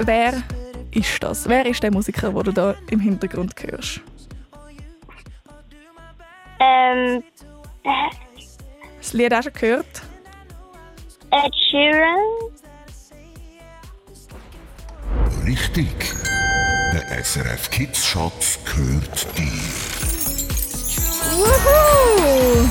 wer 0.00 0.34
ist 0.90 1.22
das? 1.22 1.48
Wer 1.48 1.64
ist 1.64 1.82
der 1.82 1.90
Musiker, 1.90 2.30
den 2.30 2.42
du 2.42 2.52
da 2.52 2.74
im 2.90 3.00
Hintergrund 3.00 3.54
hörst? 3.62 4.02
Ähm, 6.60 7.22
äh, 7.84 7.88
Das 8.98 9.14
Lied 9.14 9.32
auch 9.32 9.42
schon 9.42 9.52
gehört? 9.54 10.02
Ed 11.30 11.54
Sheeran. 11.70 12.51
Richtig. 15.44 15.88
Der 16.92 17.24
SRF 17.24 17.68
Kids 17.70 18.06
Schatz 18.06 18.60
gehört 18.64 19.26
dir. 19.36 19.46
Wuhu! 21.32 22.68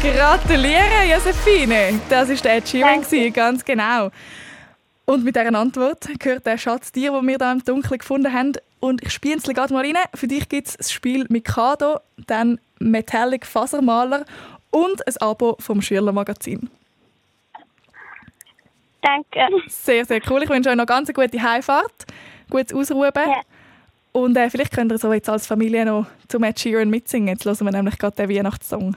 Gratuliere, 0.00 1.10
Josephine! 1.12 2.00
Das 2.08 2.28
war 2.28 2.36
der 2.36 2.56
Ed 2.58 2.68
Sheeran, 2.68 3.32
ganz 3.32 3.64
genau. 3.64 4.10
Und 5.06 5.24
mit 5.24 5.34
dieser 5.34 5.52
Antwort 5.54 6.08
gehört 6.20 6.46
der 6.46 6.56
Schatz 6.56 6.92
dir, 6.92 7.10
den 7.10 7.26
wir 7.26 7.36
hier 7.36 7.52
im 7.52 7.64
Dunkeln 7.64 7.98
gefunden 7.98 8.32
haben. 8.32 8.52
Und 8.78 9.02
ich 9.02 9.12
spiele 9.12 9.40
gerade 9.40 9.74
mal 9.74 9.84
rein. 9.84 9.96
Für 10.14 10.28
dich 10.28 10.48
gibt 10.48 10.68
es 10.68 10.76
das 10.76 10.92
Spiel 10.92 11.26
Mikado, 11.30 11.98
dann 12.28 12.60
Metallic 12.78 13.44
Fasermaler 13.44 14.24
und 14.74 15.06
ein 15.06 15.16
Abo 15.18 15.56
vom 15.60 15.80
Schüler 15.80 16.12
Magazin. 16.12 16.68
Danke. 19.00 19.48
Sehr, 19.68 20.04
sehr 20.04 20.20
cool. 20.28 20.42
Ich 20.42 20.48
wünsche 20.48 20.70
euch 20.70 20.76
noch 20.76 20.86
ganz 20.86 21.08
eine 21.08 21.14
gute 21.14 21.40
Heimfahrt, 21.42 22.06
gutes 22.50 22.72
Ausruhen. 22.74 23.12
Und 24.12 24.36
äh, 24.36 24.50
vielleicht 24.50 24.72
könnt 24.72 24.90
ihr 24.92 24.98
so 24.98 25.12
jetzt 25.12 25.28
als 25.28 25.46
Familie 25.46 25.84
noch 25.84 26.06
zum 26.28 26.42
Ed 26.42 26.58
Sheeran 26.58 26.90
mitsingen. 26.90 27.28
Jetzt 27.28 27.44
hören 27.44 27.66
wir 27.66 27.70
nämlich 27.72 27.98
gerade 27.98 28.16
den 28.16 28.30
Weihnachtssong. 28.30 28.96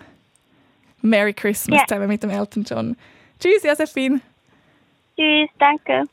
Merry 1.02 1.34
Christmas 1.34 1.80
Ja. 1.82 1.88
zusammen 1.88 2.08
mit 2.08 2.24
dem 2.24 2.30
Elton 2.30 2.64
John. 2.64 2.96
Tschüss, 3.40 3.64
Josephine. 3.64 4.22
Tschüss, 5.16 5.50
danke. 5.60 6.04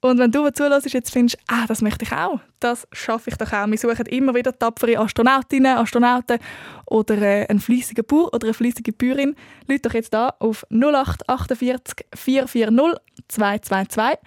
Und 0.00 0.18
wenn 0.18 0.30
du 0.30 0.48
zuhörst, 0.50 0.92
jetzt 0.92 1.10
findest, 1.10 1.38
ah, 1.48 1.66
das 1.66 1.82
möchte 1.82 2.04
ich 2.04 2.12
auch, 2.12 2.38
das 2.60 2.86
schaffe 2.92 3.30
ich 3.30 3.36
doch 3.36 3.52
auch. 3.52 3.66
Wir 3.66 3.78
suchen 3.78 4.06
immer 4.06 4.32
wieder 4.34 4.56
tapfere 4.56 4.98
Astronautinnen, 4.98 5.76
Astronauten 5.76 6.38
oder 6.86 7.20
äh, 7.20 7.46
einen 7.48 7.58
fleissigen 7.58 8.04
Bauer 8.06 8.32
oder 8.32 8.46
eine 8.46 8.54
fleissige 8.54 8.92
Bäuerin. 8.92 9.34
Leute 9.66 9.88
doch 9.88 9.94
jetzt 9.94 10.14
da 10.14 10.34
auf 10.38 10.64
0848 10.70 12.06
440 12.14 13.00
222 13.26 14.18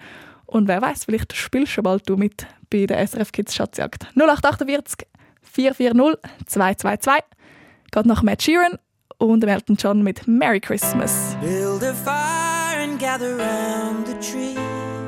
und 0.52 0.68
wer 0.68 0.82
weiß, 0.82 1.06
vielleicht 1.06 1.34
spielst 1.34 1.78
du 1.78 1.82
bald 1.82 2.06
du 2.06 2.16
mit 2.16 2.46
bei 2.70 2.84
der 2.84 3.06
SRF 3.06 3.32
Kids 3.32 3.54
Schatzjagd. 3.54 4.06
0848 4.14 5.06
440 5.40 6.18
222 6.46 7.24
geht 7.90 8.06
nach 8.06 8.22
Matt 8.22 8.42
Sheeran 8.42 8.78
und 9.16 9.42
Elton 9.44 9.76
John 9.76 10.02
mit 10.02 10.28
Merry 10.28 10.60
Christmas. 10.60 11.36
Build 11.40 11.82
a 11.82 11.94
fire 11.94 12.82
and 12.82 12.98
gather 12.98 13.38
round 13.38 14.06
the 14.06 14.14
tree. 14.20 15.01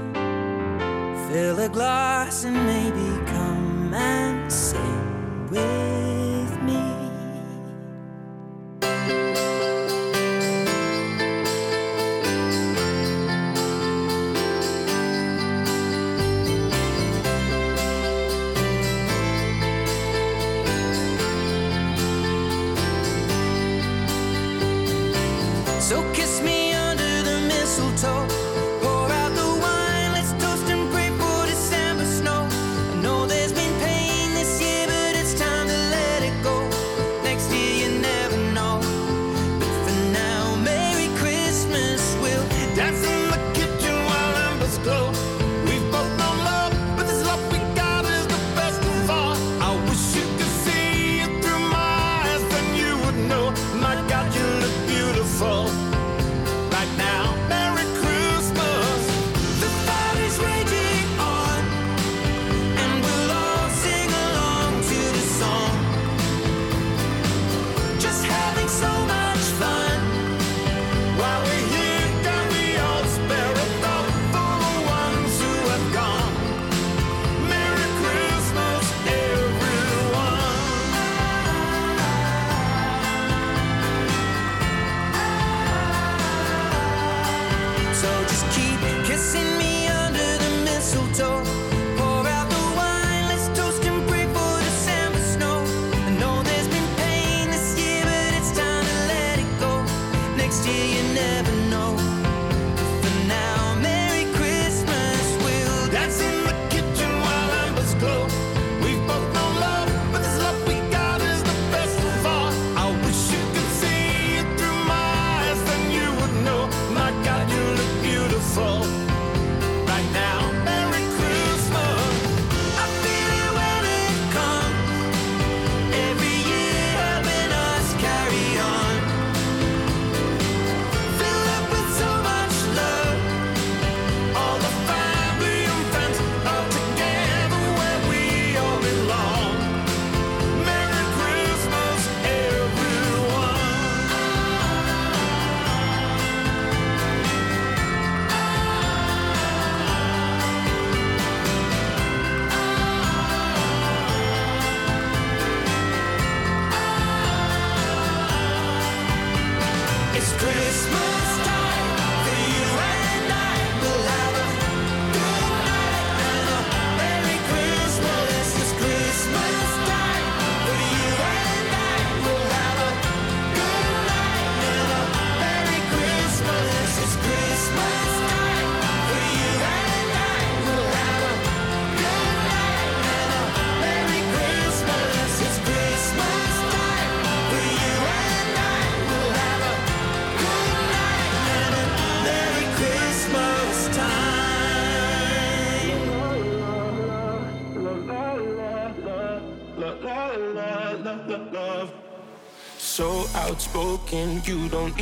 fill 1.35 1.59
a 1.59 1.69
glass 1.69 2.45
and 2.45 2.55
maybe 2.55 3.09
come 3.27 3.93
and 3.93 4.53
sing 4.53 5.49
with 5.51 6.63
me. 6.63 6.81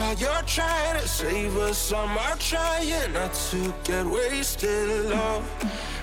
While 0.00 0.14
you're 0.14 0.42
trying 0.46 0.98
to 0.98 1.06
save 1.06 1.58
us, 1.58 1.92
I'm 1.92 2.16
trying 2.38 3.12
not 3.12 3.34
to 3.50 3.74
get 3.84 4.06
wasted. 4.06 5.10
Love, 5.10 5.44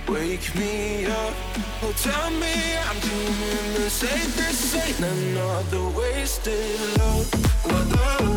wake 0.07 0.53
me 0.53 1.07
up. 1.07 1.33
Oh, 1.81 1.91
tell 1.97 2.29
me 2.29 2.77
I'm 2.77 2.99
doing 2.99 3.73
the 3.73 3.89
safest. 3.89 4.75
Ain't 4.75 4.99
another 4.99 5.89
wasted 5.97 6.99
love. 6.99 7.65
love. 7.65 8.36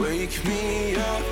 Wake 0.00 0.44
me 0.44 0.94
up, 0.94 1.22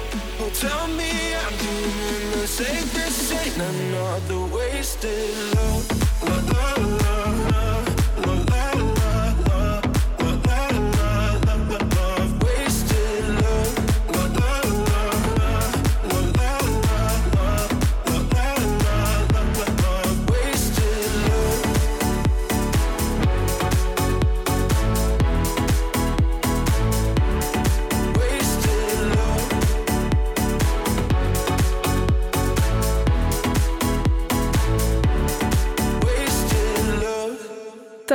oh 0.40 0.50
tell 0.52 0.88
me 0.88 1.34
I'm 1.34 1.56
doing 1.56 2.30
the 2.32 2.46
safest 2.46 3.32
thing. 3.32 3.52
Another 3.60 4.54
wasted 4.54 5.54
love, 5.54 5.86
la 6.22 6.36
la 6.52 6.86
la. 6.96 7.45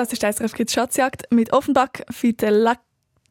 Das 0.02 0.12
ist 0.12 0.24
SRF 0.24 0.54
Kids 0.54 0.74
Schatzjagd 0.74 1.28
mit 1.30 1.54
Offenbach 1.54 1.92
für 2.10 2.34
den 2.34 2.56
La 2.56 2.76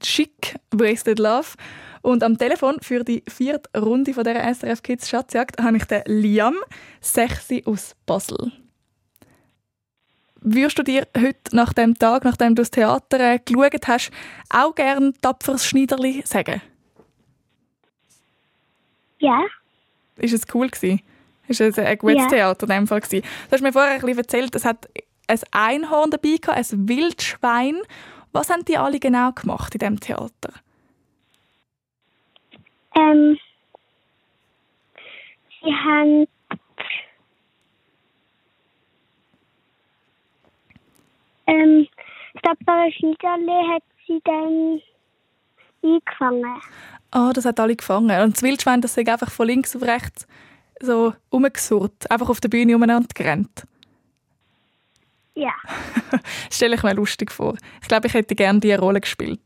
Chic 0.00 0.54
Wasted 0.70 1.18
Love. 1.18 1.56
Und 2.00 2.22
am 2.22 2.38
Telefon 2.38 2.76
für 2.80 3.02
die 3.02 3.24
vierte 3.28 3.68
Runde 3.76 4.14
von 4.14 4.22
dieser 4.22 4.54
SRF 4.54 4.80
Kids 4.80 5.08
Schatzjagd 5.08 5.60
habe 5.60 5.78
ich 5.78 5.84
den 5.86 6.04
Liam, 6.06 6.54
sechsi 7.00 7.64
aus 7.66 7.96
Basel. 8.06 8.52
Würdest 10.42 10.78
du 10.78 10.84
dir 10.84 11.08
heute 11.18 11.56
nach 11.56 11.72
dem 11.72 11.98
Tag, 11.98 12.22
nachdem 12.22 12.54
du 12.54 12.62
das 12.62 12.70
Theater 12.70 13.18
äh, 13.18 13.40
geschaut 13.44 13.88
hast, 13.88 14.12
auch 14.48 14.72
gerne 14.72 15.12
tapferes 15.20 15.66
Schneiderli 15.66 16.22
sagen? 16.24 16.62
Ja. 19.18 19.40
Ist 20.18 20.34
es 20.34 20.42
cool 20.54 20.68
gewesen? 20.68 21.02
Ist 21.48 21.60
es 21.60 21.76
ein 21.80 21.98
gutes 21.98 22.16
Ja. 22.16 22.28
Theater 22.28 22.62
in 22.62 22.82
dem 22.82 22.86
Fall 22.86 23.00
gewesen? 23.00 23.22
Du 23.22 23.52
hast 23.56 23.60
mir 23.60 23.72
vorher 23.72 23.94
ein 23.94 24.00
bisschen 24.02 24.18
erzählt, 24.18 24.54
es 24.54 24.64
hat 24.64 24.88
ein 25.30 25.40
Einhorn 25.52 26.10
dabei 26.10 26.36
gehabt, 26.40 26.72
ein 26.72 26.88
Wildschwein. 26.88 27.80
Was 28.32 28.50
haben 28.50 28.64
die 28.64 28.76
alle 28.76 28.98
genau 28.98 29.32
gemacht 29.32 29.74
in 29.74 29.78
diesem 29.78 30.00
Theater? 30.00 30.52
Ähm, 32.96 33.38
sie 35.62 35.72
haben 35.72 36.26
ähm, 41.46 41.88
das 42.34 42.42
tapfere 42.42 42.92
Schneiderli 42.92 43.74
hat 43.74 43.82
sie 44.06 44.20
dann 44.24 44.80
eingefangen. 45.82 46.60
Ah, 47.12 47.32
das 47.32 47.44
hat 47.44 47.58
alle 47.58 47.76
gefangen. 47.76 48.20
Und 48.22 48.36
das 48.36 48.42
Wildschwein, 48.42 48.80
das 48.80 48.96
ist 48.96 49.08
einfach 49.08 49.30
von 49.30 49.46
links 49.46 49.74
auf 49.74 49.82
rechts 49.82 50.26
so 50.80 51.12
umgesurrt, 51.28 52.10
einfach 52.10 52.30
auf 52.30 52.40
der 52.40 52.48
Bühne 52.48 52.74
umeinander 52.74 53.08
gerannt. 53.14 53.66
Ja. 55.40 55.54
Stelle 56.50 56.74
ich 56.76 56.82
mir 56.82 56.94
lustig 56.94 57.30
vor. 57.32 57.56
Ich 57.80 57.88
glaube, 57.88 58.06
ich 58.08 58.14
hätte 58.14 58.34
gerne 58.34 58.60
diese 58.60 58.78
Rolle 58.78 59.00
gespielt. 59.00 59.40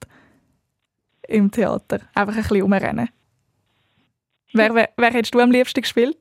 Im 1.28 1.50
Theater. 1.50 2.00
Einfach 2.14 2.34
ein 2.34 2.42
bisschen 2.42 2.62
umrennen. 2.62 3.08
Wer, 4.52 4.74
wer, 4.74 4.90
wer 4.96 5.12
hättest 5.12 5.34
du 5.34 5.40
am 5.40 5.50
liebsten 5.52 5.80
gespielt? 5.82 6.18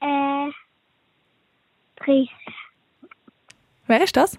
Äh, 0.00 0.50
Dresden. 1.96 2.28
Wer 3.86 4.02
ist 4.02 4.16
das? 4.16 4.38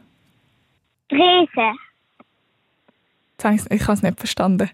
Ich's- 3.53 3.67
Ich 3.69 3.81
habe 3.83 3.93
es 3.93 4.01
nicht 4.01 4.19
verstanden. 4.19 4.69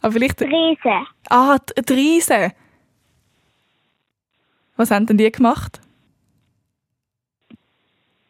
Aber 0.00 0.12
vielleicht... 0.12 0.40
Dresden. 0.40 1.06
Ah, 1.28 1.58
die. 1.88 2.52
Was 4.76 4.90
haben 4.92 5.06
denn 5.06 5.18
die 5.18 5.30
gemacht? 5.32 5.80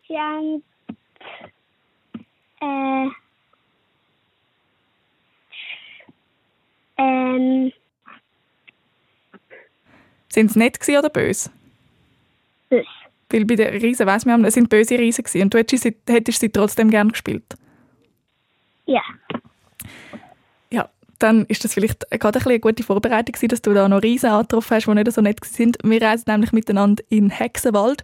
Haben 0.08 0.62
äh, 2.60 3.08
ähm, 6.96 7.72
Sind 10.28 10.52
sie 10.52 10.58
nett 10.58 10.78
oder 10.88 11.10
böse? 11.10 11.50
Böse. 12.68 12.86
Weil 13.30 13.44
bei 13.44 13.56
den 13.56 13.68
Riesen 13.80 14.06
weiss 14.06 14.24
man, 14.24 14.44
es 14.44 14.54
sind 14.54 14.70
böse 14.70 14.98
Riesen 14.98 15.24
gewesen. 15.24 15.42
Und 15.42 15.54
du 15.54 15.58
hättest 15.58 15.82
sie, 15.82 15.94
hättest 16.08 16.40
sie 16.40 16.48
trotzdem 16.48 16.90
gern 16.90 17.10
gespielt. 17.10 17.56
ja. 18.86 19.02
Dann 21.18 21.44
ist 21.46 21.64
das 21.64 21.74
vielleicht 21.74 22.08
gerade 22.10 22.38
ein 22.38 22.46
eine 22.46 22.60
gute 22.60 22.82
Vorbereitung 22.82 23.32
gewesen, 23.32 23.48
dass 23.48 23.62
du 23.62 23.74
da 23.74 23.88
noch 23.88 24.02
Riesen 24.02 24.30
angetroffen 24.30 24.76
hast, 24.76 24.86
die 24.86 24.94
nicht 24.94 25.12
so 25.12 25.20
nett 25.20 25.44
sind. 25.44 25.78
Wir 25.82 26.00
reisen 26.00 26.24
nämlich 26.28 26.52
miteinander 26.52 27.02
in 27.08 27.24
den 27.24 27.30
Hexenwald. 27.30 28.02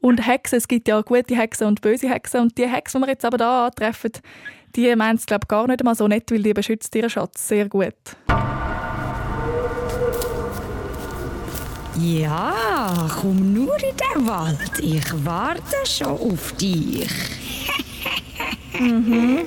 Und 0.00 0.26
Hexen, 0.26 0.58
es 0.58 0.68
gibt 0.68 0.88
ja 0.88 1.00
gute 1.02 1.36
Hexen 1.36 1.66
und 1.66 1.80
böse 1.80 2.08
Hexen. 2.08 2.40
Und 2.40 2.58
die 2.58 2.66
Hexen, 2.66 3.00
die 3.00 3.06
wir 3.06 3.12
jetzt 3.12 3.24
aber 3.24 3.38
da 3.38 3.66
antreffen, 3.66 4.12
die 4.76 4.94
meinen 4.96 5.16
es, 5.16 5.26
glaube 5.26 5.46
gar 5.46 5.66
nicht 5.66 5.80
einmal 5.80 5.94
so 5.94 6.06
nett, 6.08 6.30
weil 6.30 6.42
die 6.42 6.54
beschützt 6.54 6.94
ihren 6.94 7.10
Schatz 7.10 7.48
sehr 7.48 7.68
gut. 7.68 7.94
Ja, 11.98 13.08
komm 13.20 13.52
nur 13.52 13.74
in 13.76 13.96
den 13.96 14.26
Wald. 14.26 14.78
Ich 14.80 15.24
warte 15.24 15.76
schon 15.84 16.06
auf 16.06 16.52
dich. 16.52 17.08
Mhm. 18.78 19.40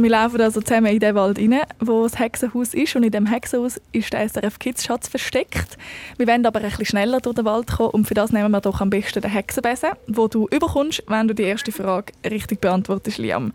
Wir 0.00 0.10
laufen 0.10 0.40
also 0.40 0.60
zusammen 0.60 0.92
in 0.92 1.00
den 1.00 1.16
Wald 1.16 1.40
rein, 1.40 1.60
wo 1.80 2.04
das 2.04 2.20
Hexenhaus 2.20 2.72
ist. 2.72 2.94
Und 2.94 3.02
in 3.02 3.10
dem 3.10 3.26
Hexenhaus 3.26 3.80
ist 3.90 4.12
der 4.12 4.28
SRF 4.28 4.60
Kids 4.60 4.84
Schatz 4.84 5.08
versteckt. 5.08 5.76
Wir 6.16 6.28
wollen 6.28 6.46
aber 6.46 6.60
ein 6.60 6.70
bisschen 6.70 6.86
schneller 6.86 7.20
durch 7.20 7.34
den 7.34 7.44
Wald 7.44 7.66
kommen. 7.66 7.90
Und 7.90 8.06
für 8.06 8.14
das 8.14 8.30
nehmen 8.30 8.52
wir 8.52 8.60
doch 8.60 8.80
am 8.80 8.90
besten 8.90 9.22
den 9.22 9.32
Hexenbesen, 9.32 9.90
wo 10.06 10.28
du 10.28 10.46
überkommst, 10.52 11.02
wenn 11.08 11.26
du 11.26 11.34
die 11.34 11.42
erste 11.42 11.72
Frage 11.72 12.12
richtig 12.24 12.60
beantwortest, 12.60 13.18
Liam. 13.18 13.52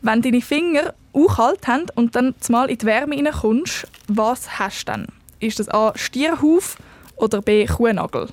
Wenn 0.00 0.22
deine 0.22 0.40
Finger 0.40 0.94
auch 1.12 1.36
kalt 1.36 1.66
haben 1.66 1.86
und 1.96 2.14
dann 2.14 2.36
zumal 2.38 2.70
in 2.70 2.78
die 2.78 2.86
Wärme 2.86 3.16
reinkommst, 3.16 3.88
was 4.06 4.60
hast 4.60 4.86
du 4.86 4.92
dann? 4.92 5.06
Ist 5.40 5.58
das 5.58 5.68
A. 5.70 5.92
Stierhuf 5.96 6.76
oder 7.16 7.42
B. 7.42 7.66
Kuhnagel? 7.66 8.28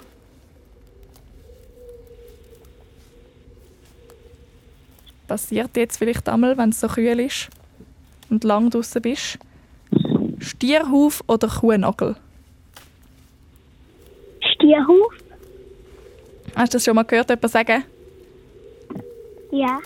Passiert 5.28 5.76
jetzt 5.78 5.98
vielleicht 5.98 6.28
einmal, 6.30 6.58
wenn 6.58 6.70
es 6.70 6.80
so 6.80 6.88
kühl 6.88 7.20
ist 7.20 7.50
und 8.30 8.44
lang 8.44 8.70
draußen 8.70 9.02
bist? 9.02 9.38
Stierhuf 10.40 11.24
oder 11.28 11.48
Kuhnagel? 11.48 12.16
Stierhuf? 14.54 15.14
Hast 16.56 16.74
du 16.74 16.78
das 16.78 16.86
schon 16.86 16.96
mal 16.96 17.04
gehört, 17.04 17.30
jemand 17.30 17.52
sagen, 17.52 17.84
Ja. 19.52 19.80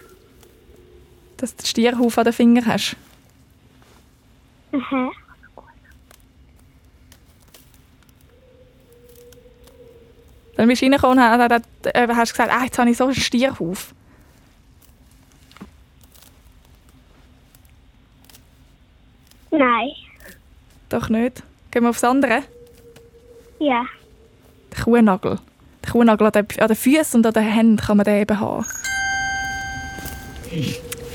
dass 1.38 1.56
du 1.56 1.64
den 1.64 1.68
Stierhuf 1.68 2.18
an 2.18 2.24
den 2.26 2.34
Fingern 2.34 2.66
hast? 2.66 2.96
Aha. 4.74 5.12
Dann 10.56 10.68
bist 10.68 10.82
du 10.82 10.86
reingekommen 10.86 11.18
und 11.18 11.62
äh, 11.86 12.08
hast 12.14 12.32
gesagt, 12.34 12.52
ah, 12.54 12.64
jetzt 12.64 12.78
habe 12.78 12.90
ich 12.90 12.98
so 12.98 13.06
einen 13.06 13.16
Stierhuf. 13.16 13.94
Nein. 19.52 19.92
Doch 20.90 21.10
nicht. 21.10 21.44
Gehen 21.72 21.84
wir 21.84 21.90
aufs 21.90 22.04
andere? 22.04 22.44
Ja. 23.60 23.86
Der 24.72 24.84
Kuhnagel. 24.84 25.40
Der 25.84 25.92
Kuhnagel 25.92 26.28
an 26.28 26.34
den, 26.34 26.48
an 26.60 26.68
den 26.68 26.76
Füßen 26.76 27.20
und 27.20 27.28
an 27.28 27.34
den 27.34 27.44
Händen 27.44 27.78
kann 27.78 27.98
man 27.98 28.04
den 28.06 28.22
eben 28.22 28.40
haben. 28.40 28.66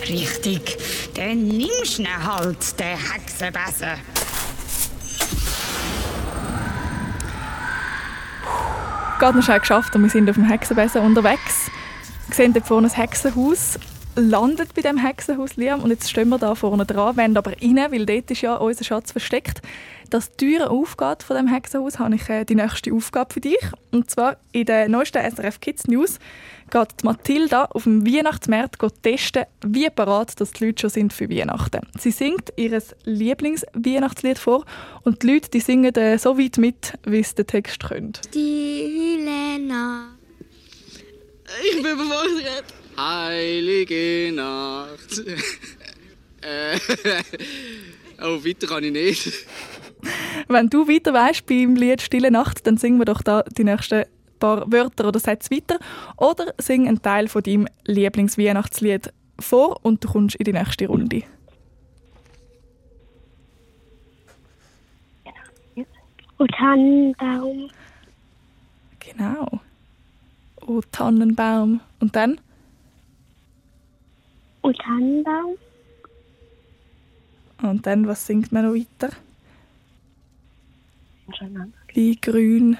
Richtig. 0.09 0.79
Dann 1.15 1.49
nimmst 1.49 1.99
du 1.99 2.03
ihn 2.03 2.27
halt, 2.27 2.79
den 2.79 2.97
Hexenbesen. 2.97 3.99
Gerade 9.19 9.39
noch 9.39 9.45
schnell 9.45 9.61
geschafft 9.61 9.95
und 9.95 10.03
wir 10.03 10.11
sind 10.11 10.29
auf 10.29 10.37
dem 10.37 10.45
Hexenbesen 10.45 11.01
unterwegs. 11.01 11.71
Wir 12.29 12.35
sehen 12.35 12.53
dort 12.53 12.67
vorne 12.67 12.89
ein 12.89 12.93
Hexenhaus, 12.95 13.79
landet 14.17 14.75
bei 14.75 14.83
dem 14.83 14.97
Hexenhaus 14.97 15.57
Liam 15.57 15.83
und 15.83 15.91
jetzt 15.91 16.11
stehen 16.11 16.29
wir 16.29 16.39
da 16.39 16.55
vorne 16.55 16.87
dran, 16.87 17.17
wollen 17.17 17.37
aber 17.37 17.53
rein, 17.53 17.77
weil 17.91 18.07
dort 18.07 18.31
ist 18.31 18.41
ja 18.41 18.57
unser 18.57 18.85
Schatz 18.85 19.13
versteckt. 19.13 19.63
Dass 20.11 20.31
die 20.31 20.47
Tür 20.47 20.71
aufgeht 20.71 21.23
von 21.23 21.37
dem 21.37 21.49
Hexenhaus, 21.49 21.99
habe 21.99 22.15
ich 22.15 22.29
äh, 22.29 22.45
die 22.45 22.55
nächste 22.55 22.93
Aufgabe 22.93 23.35
für 23.35 23.41
dich. 23.41 23.59
Und 23.91 24.11
zwar 24.11 24.37
in 24.53 24.67
der 24.67 24.89
neuesten 24.89 25.19
SRF 25.19 25.61
Kids 25.61 25.87
News 25.89 26.19
geht 26.71 26.89
die 27.01 27.07
Mathilda 27.07 27.65
auf 27.67 27.85
dem 27.85 28.07
Weihnachtsmarkt 28.07 28.81
testen, 29.03 29.45
wie 29.65 29.91
parat 29.91 30.41
dass 30.41 30.53
die 30.53 30.67
Leute 30.67 30.83
schon 30.83 30.91
sind 30.91 31.13
für 31.13 31.29
Weihnachten. 31.29 31.81
Sie 31.99 32.11
singt 32.11 32.53
ihr 32.57 32.81
Lieblingsweihnachtslied 33.05 34.39
vor 34.39 34.65
und 35.03 35.23
die 35.23 35.35
Leute 35.35 35.51
die 35.51 35.61
singen 35.61 35.95
äh, 35.97 36.19
so 36.19 36.39
weit 36.39 36.59
mit, 36.59 36.95
wie 37.05 37.21
es 37.21 37.35
der 37.35 37.47
Text 37.47 37.83
können. 37.83 38.13
Die 38.33 39.19
Helena. 39.19 40.17
Ich 41.69 41.83
bin 41.83 41.93
überfordert. 41.93 42.86
Heilige 42.97 44.33
Nacht. 44.35 45.19
äh, 46.41 46.79
oh, 48.23 48.45
weiter 48.45 48.67
kann 48.67 48.85
ich 48.85 48.93
nicht. 48.93 49.33
Wenn 50.49 50.71
du 50.71 50.89
weiter 50.89 51.13
weißt 51.13 51.47
beim 51.47 51.75
Lied 51.75 52.01
Stille 52.01 52.31
Nacht, 52.31 52.67
dann 52.67 52.77
singen 52.77 52.99
wir 52.99 53.05
doch 53.05 53.23
da 53.23 53.43
die 53.43 53.65
nächsten 53.65 54.05
paar 54.39 54.71
Wörter 54.71 55.09
oder 55.09 55.21
Sätze 55.21 55.51
weiter. 55.51 55.79
Oder 56.17 56.55
sing 56.59 56.87
einen 56.87 57.03
Teil 57.03 57.29
von 57.29 57.43
deinem 57.43 57.69
Lieblingsweihnachtslied 57.85 59.13
vor 59.39 59.85
und 59.85 60.05
du 60.05 60.09
kommst 60.09 60.37
in 60.37 60.45
die 60.45 60.53
nächste 60.53 60.87
Runde. 60.87 61.23
Und 66.39 66.51
Tannenbaum. 66.53 67.71
Genau. 69.01 69.61
Oh, 70.67 70.83
Tannenbaum. 70.93 71.81
Und 72.01 72.15
dann? 72.15 72.41
Und 74.67 74.77
Tannenbaum. 74.79 75.57
Und 77.63 77.87
dann, 77.87 78.09
was 78.09 78.27
singt 78.27 78.51
man 78.51 78.65
noch 78.67 78.75
weiter? 78.75 79.15
Wie 81.95 82.17
grün. 82.21 82.77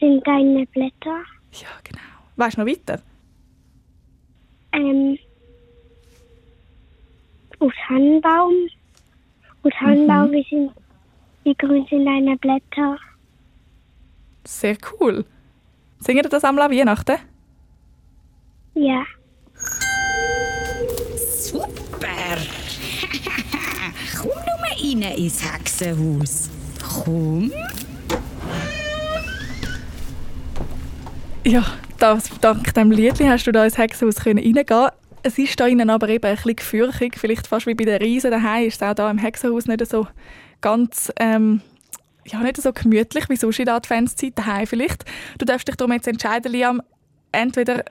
Sind 0.00 0.26
deine 0.26 0.66
Blätter? 0.66 1.22
Weißt 2.34 2.56
du 2.56 2.60
noch 2.62 2.68
weiter? 2.68 3.00
Ähm, 4.72 5.16
aus 7.60 7.72
Tannenbaum. 7.86 8.54
Aus 9.62 9.72
Tannenbaum, 9.78 10.32
wie, 10.32 10.46
sind, 10.50 10.72
wie 11.44 11.54
grün 11.54 11.86
sind 11.88 12.06
deine 12.06 12.36
Blätter? 12.38 12.98
Sehr 14.42 14.76
cool. 15.00 15.24
Singen 16.00 16.24
ihr 16.24 16.28
das 16.28 16.42
an 16.42 16.56
Weihnachten? 16.56 17.18
Ja. 18.74 19.04
Rein 24.88 25.02
ins 25.02 25.42
Hexenhaus. 25.42 26.50
Komm. 27.04 27.52
Ja, 31.44 31.64
das, 31.98 32.30
dank 32.40 32.74
dem 32.74 32.90
Liedli 32.90 33.26
hast 33.26 33.46
du 33.46 33.52
da 33.52 33.64
ins 33.64 33.78
Hexenhaus 33.78 34.16
können 34.16 34.38
reingehen. 34.38 34.90
Es 35.22 35.38
ist 35.38 35.58
da 35.58 35.66
innen 35.66 35.90
aber 35.90 36.08
eben 36.08 36.24
ein 36.24 36.36
bisschen 36.36 36.56
gefürchtig, 36.56 37.18
vielleicht 37.18 37.46
fast 37.46 37.66
wie 37.66 37.74
bei 37.74 37.84
den 37.84 38.00
Riesen 38.00 38.30
daheim 38.30 38.66
ist 38.66 38.80
es 38.80 38.88
auch 38.88 38.94
da 38.94 39.10
im 39.10 39.18
Hexenhaus 39.18 39.66
nicht 39.66 39.84
so 39.86 40.06
ganz 40.60 41.12
ähm, 41.18 41.60
ja, 42.24 42.40
nicht 42.40 42.60
so 42.60 42.72
gemütlich 42.72 43.28
wie 43.28 43.36
sonst 43.36 43.58
in 43.58 43.64
der 43.64 43.74
Adventszeit 43.74 44.38
daheim 44.38 44.66
vielleicht. 44.66 45.04
Du 45.38 45.44
darfst 45.44 45.66
dich 45.66 45.76
darum 45.76 45.92
jetzt 45.92 46.06
entscheiden, 46.06 46.52
Liam, 46.52 46.82
entweder 47.32 47.84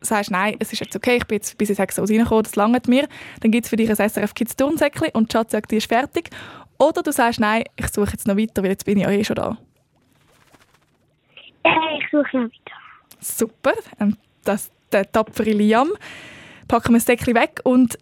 sagst 0.00 0.30
nein, 0.30 0.56
es 0.58 0.72
ist 0.72 0.80
jetzt 0.80 0.96
okay, 0.96 1.16
ich 1.16 1.26
bin 1.26 1.36
jetzt 1.36 1.56
bis 1.58 1.68
ins 1.68 1.78
Hexenhaus 1.78 2.10
reingekommen, 2.10 2.44
das 2.44 2.56
langt 2.56 2.88
mir, 2.88 3.08
dann 3.40 3.50
gibt 3.50 3.64
es 3.64 3.70
für 3.70 3.76
dich 3.76 3.90
ein 3.90 3.96
SRF 3.96 4.34
Kids 4.34 4.56
Turnsäckchen 4.56 5.08
und 5.12 5.32
die 5.32 5.36
Schatz 5.36 5.52
sagt, 5.52 5.70
die 5.70 5.76
ist 5.76 5.88
fertig. 5.88 6.30
Oder 6.78 7.02
du 7.02 7.12
sagst 7.12 7.40
nein, 7.40 7.64
ich 7.76 7.88
suche 7.88 8.12
jetzt 8.12 8.26
noch 8.26 8.36
weiter, 8.36 8.62
weil 8.62 8.70
jetzt 8.70 8.84
bin 8.84 8.98
ich 8.98 9.04
ja 9.04 9.10
eh 9.10 9.24
schon 9.24 9.36
da. 9.36 9.58
Äh, 11.64 11.98
ich 11.98 12.04
suche 12.10 12.36
noch 12.36 12.44
weiter. 12.44 12.76
Super, 13.20 13.72
ähm, 14.00 14.16
das, 14.44 14.70
der 14.90 15.10
tapfere 15.10 15.50
Liam. 15.50 15.90
Packen 16.68 16.92
wir 16.92 16.98
das 16.98 17.06
Säckchen 17.06 17.34
weg 17.34 17.60
und 17.64 17.98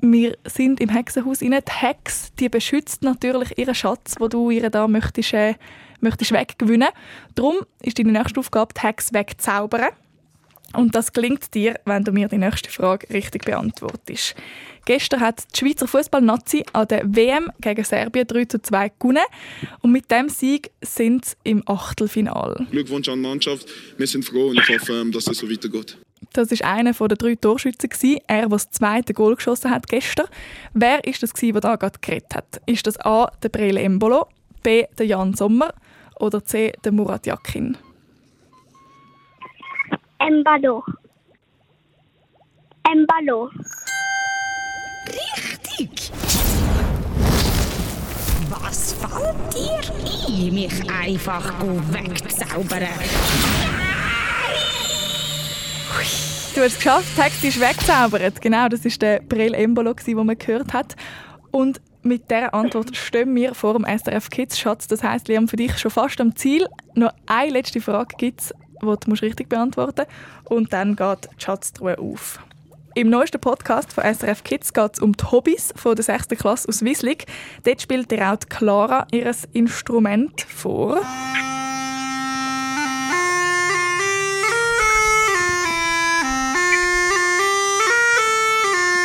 wir 0.00 0.36
sind 0.44 0.80
im 0.80 0.90
Hexenhaus 0.90 1.42
rein. 1.42 1.52
Die 1.52 1.72
Hex, 1.72 2.34
die 2.34 2.48
beschützt 2.48 3.02
natürlich 3.02 3.56
ihren 3.58 3.74
Schatz, 3.74 4.16
wo 4.18 4.28
du 4.28 4.50
ihr 4.50 4.68
da 4.68 4.86
möchtest, 4.86 5.32
äh, 5.32 5.54
möchtest 6.00 6.32
weggewinnen. 6.32 6.88
Darum 7.34 7.56
ist 7.82 7.98
deine 7.98 8.12
nächste 8.12 8.40
Aufgabe, 8.40 8.74
die 8.74 8.86
Hex 8.86 9.12
wegzaubern. 9.12 9.90
Und 10.72 10.94
das 10.94 11.12
gelingt 11.12 11.54
dir, 11.54 11.78
wenn 11.84 12.04
du 12.04 12.12
mir 12.12 12.28
die 12.28 12.38
nächste 12.38 12.70
Frage 12.70 13.08
richtig 13.10 13.44
beantwortest. 13.44 14.34
Gestern 14.84 15.20
hat 15.20 15.44
die 15.52 15.58
Schweizer 15.58 15.88
Fußball-Nazi 15.88 16.64
an 16.72 16.86
der 16.86 17.02
WM 17.04 17.50
gegen 17.60 17.82
Serbien 17.84 18.26
3 18.26 18.44
zu 18.44 18.62
2 18.62 18.92
gewonnen. 18.98 19.24
Und 19.80 19.92
mit 19.92 20.10
dem 20.10 20.28
Sieg 20.28 20.70
sind 20.80 21.24
sie 21.24 21.34
im 21.44 21.62
Achtelfinal. 21.66 22.66
Glückwunsch 22.70 23.08
an 23.08 23.22
die 23.22 23.28
Mannschaft. 23.28 23.66
Wir 23.96 24.06
sind 24.06 24.24
froh 24.24 24.48
und 24.48 24.58
ich 24.58 24.68
hoffe, 24.68 24.92
ähm, 24.92 25.12
dass 25.12 25.26
es 25.26 25.38
so 25.38 25.50
weitergeht. 25.50 25.98
Das 26.32 26.52
ist 26.52 26.64
einer 26.64 26.92
der 26.92 27.08
drei 27.16 27.34
Torschützen. 27.34 27.90
gewesen. 27.90 28.20
Er, 28.26 28.42
der 28.42 28.48
das 28.48 28.70
zweite 28.70 29.12
Goal 29.12 29.36
geschossen 29.36 29.70
hat 29.70 29.88
gestern. 29.88 30.26
Wer 30.72 31.04
ist 31.04 31.22
das, 31.22 31.34
gewesen, 31.34 31.54
der 31.54 31.60
da 31.62 31.76
gerade 31.76 31.98
geredet 32.00 32.34
hat? 32.34 32.60
Ist 32.66 32.86
das 32.86 32.98
A. 33.00 33.30
der 33.42 33.48
Brele 33.48 33.80
Embolo, 33.80 34.28
B. 34.62 34.84
der 34.98 35.06
Jan 35.06 35.34
Sommer 35.34 35.74
oder 36.20 36.44
C. 36.44 36.72
der 36.84 36.92
Murat 36.92 37.26
Yakin? 37.26 37.76
Embalo. 40.26 40.82
Embalo. 42.82 43.48
Richtig! 45.06 46.10
Was 48.50 48.94
fällt 48.94 49.54
dir 49.54 50.48
ein, 50.48 50.52
mich 50.52 50.90
einfach 50.90 51.60
wegzaubern? 51.60 52.88
Du 56.54 56.60
hast 56.60 56.72
es 56.72 56.76
geschafft, 56.76 57.44
ist 57.44 57.60
weggezaubert. 57.60 58.40
Genau, 58.40 58.68
das 58.68 58.84
ist 58.84 59.00
der 59.00 59.20
Brill 59.20 59.54
Embolo, 59.54 59.94
den 59.94 60.26
man 60.26 60.36
gehört 60.36 60.72
hat. 60.72 60.96
Und 61.52 61.80
mit 62.02 62.28
dieser 62.30 62.52
Antwort 62.52 62.96
stehen 62.96 63.32
wir 63.36 63.54
vor 63.54 63.74
dem 63.74 63.84
SRF 63.84 64.30
Kids 64.30 64.58
Schatz. 64.58 64.88
Das 64.88 65.04
heisst, 65.04 65.28
Liam, 65.28 65.46
für 65.46 65.56
dich 65.56 65.78
schon 65.78 65.92
fast 65.92 66.20
am 66.20 66.34
Ziel. 66.34 66.66
Noch 66.94 67.12
eine 67.26 67.52
letzte 67.52 67.80
Frage 67.80 68.16
gibt 68.16 68.40
es, 68.40 68.54
die 68.80 68.86
du 68.86 69.10
musst 69.10 69.22
richtig 69.22 69.48
beantworten 69.48 70.06
musst. 70.06 70.50
Und 70.50 70.72
dann 70.72 70.96
geht 70.96 71.28
die 71.36 71.44
Schatztruhe 71.44 71.98
auf. 71.98 72.40
Im 72.96 73.10
neuesten 73.10 73.38
Podcast 73.38 73.92
von 73.92 74.04
SRF 74.04 74.42
Kids 74.42 74.72
geht 74.72 74.94
es 74.94 75.00
um 75.00 75.14
die 75.14 75.24
Hobbys 75.30 75.74
von 75.76 75.94
der 75.94 76.02
6. 76.02 76.28
Klasse 76.28 76.66
aus 76.66 76.82
Wieslig. 76.82 77.26
Dort 77.64 77.82
spielt 77.82 78.10
der 78.10 78.32
auch 78.32 78.38
Clara 78.48 79.06
ihr 79.12 79.30
Instrument 79.52 80.40
vor. 80.40 81.02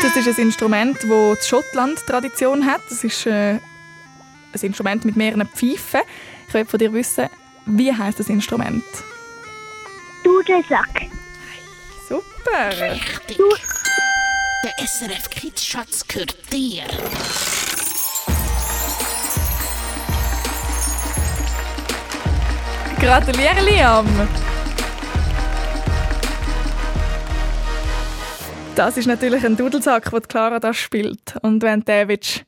Das 0.02 0.16
ist 0.16 0.40
ein 0.40 0.46
Instrument, 0.46 0.98
das 1.04 1.40
die 1.40 1.48
Schottland 1.48 2.00
Tradition 2.08 2.66
hat. 2.66 2.82
Das 2.90 3.04
ist 3.04 3.26
äh, 3.26 3.56
ein 3.56 4.62
Instrument 4.62 5.04
mit 5.04 5.18
mehreren 5.18 5.48
Pfeifen. 5.48 6.00
Ich 6.48 6.54
will 6.54 6.66
von 6.66 6.80
dir 6.80 6.94
wissen, 6.94 7.28
wie 7.66 7.94
heißt 7.94 8.20
das 8.20 8.30
Instrument? 8.30 8.84
Dudelsack. 10.24 11.08
Super. 12.08 12.92
Richtig. 12.92 13.38
Der 14.64 14.88
SRF 14.88 15.30
Kids 15.30 15.66
Schatz 15.66 16.08
gehört 16.08 16.36
dir. 16.52 16.84
Gratuliere, 23.00 23.62
Liam! 23.66 24.06
Das 28.76 28.98
ist 28.98 29.08
natürlich 29.08 29.44
ein 29.44 29.58
Dudelsack, 29.58 30.12
den 30.12 30.22
Clara 30.28 30.60
da 30.60 30.74
spielt. 30.74 31.36
Und 31.42 31.64
wenn 31.64 31.82
du 31.82 32.08
willst 32.08 32.44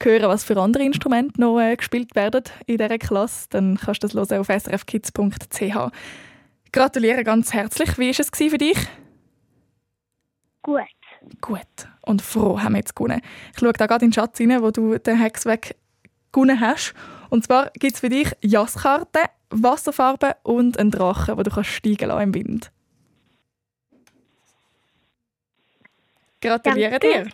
hören 0.00 0.28
was 0.28 0.44
für 0.44 0.56
andere 0.56 0.84
Instrumente 0.84 1.40
noch 1.40 1.58
äh, 1.58 1.76
gespielt 1.76 2.14
werden 2.14 2.44
in 2.66 2.78
dieser 2.78 2.98
Klasse, 2.98 3.48
dann 3.50 3.76
kannst 3.76 4.04
du 4.04 4.06
das 4.06 4.14
hören 4.14 4.38
auf 4.38 4.46
srfkids.ch. 4.46 5.92
Gratuliere 6.78 7.24
ganz 7.24 7.52
herzlich. 7.52 7.98
Wie 7.98 8.06
war 8.06 8.20
es 8.20 8.30
für 8.52 8.56
dich? 8.56 8.78
Gut. 10.62 10.82
Gut. 11.40 11.60
Und 12.02 12.22
froh 12.22 12.60
haben 12.60 12.74
wir 12.74 12.78
jetzt 12.78 12.94
gewonnen. 12.94 13.20
Ich 13.52 13.58
schaue 13.58 13.72
da 13.72 13.86
gerade 13.88 14.04
in 14.04 14.12
den 14.12 14.14
Schatz 14.14 14.38
rein, 14.38 14.62
wo 14.62 14.70
du 14.70 14.96
den 14.96 15.18
Hexweg 15.18 15.74
gewonnen 16.30 16.60
hast. 16.60 16.94
Und 17.30 17.44
zwar 17.44 17.70
gibt 17.70 17.94
es 17.94 18.00
für 18.00 18.08
dich 18.08 18.30
Jasskarten, 18.42 19.24
Wasserfarben 19.50 20.34
und 20.44 20.78
einen 20.78 20.92
Drachen, 20.92 21.36
wo 21.36 21.42
du 21.42 21.50
kannst 21.50 21.70
steigen 21.70 22.10
lassen 22.10 22.22
im 22.22 22.34
Wind. 22.34 22.70
Gratuliere 26.40 27.00
Danke. 27.00 27.24
dir. 27.24 27.32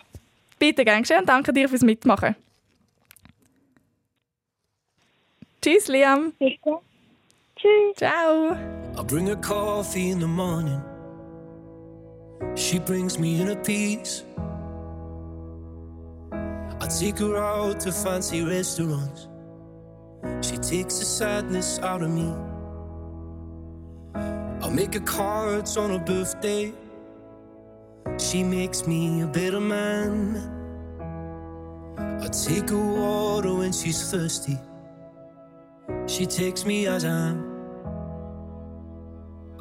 Bitte 0.58 0.86
gern 0.86 1.02
geschehen 1.02 1.20
und 1.20 1.28
danke 1.28 1.52
dir 1.52 1.68
fürs 1.68 1.82
Mitmachen. 1.82 2.34
Tschüss, 5.60 5.88
Liam. 5.88 6.32
Bitte. 6.38 6.78
Tschüss. 7.56 7.96
Ciao. 7.96 8.83
I 8.96 9.02
bring 9.02 9.26
her 9.26 9.36
coffee 9.36 10.10
in 10.10 10.20
the 10.20 10.28
morning. 10.28 10.80
She 12.54 12.78
brings 12.78 13.18
me 13.18 13.40
in 13.40 13.48
a 13.48 13.56
piece. 13.56 14.22
I 16.32 16.86
take 16.86 17.18
her 17.18 17.36
out 17.36 17.80
to 17.80 17.90
fancy 17.90 18.44
restaurants. 18.44 19.26
She 20.42 20.56
takes 20.58 21.00
the 21.00 21.04
sadness 21.04 21.80
out 21.80 22.02
of 22.02 22.10
me. 22.10 22.32
I 24.14 24.70
make 24.70 24.94
her 24.94 25.00
cards 25.00 25.76
on 25.76 25.90
her 25.90 25.98
birthday. 25.98 26.72
She 28.18 28.44
makes 28.44 28.86
me 28.86 29.22
a 29.22 29.26
better 29.26 29.60
man. 29.60 30.36
I 31.98 32.28
take 32.28 32.70
her 32.70 32.78
water 32.78 33.54
when 33.54 33.72
she's 33.72 34.10
thirsty. 34.10 34.58
She 36.06 36.26
takes 36.26 36.64
me 36.64 36.86
as 36.86 37.04
I 37.04 37.08
am. 37.08 37.53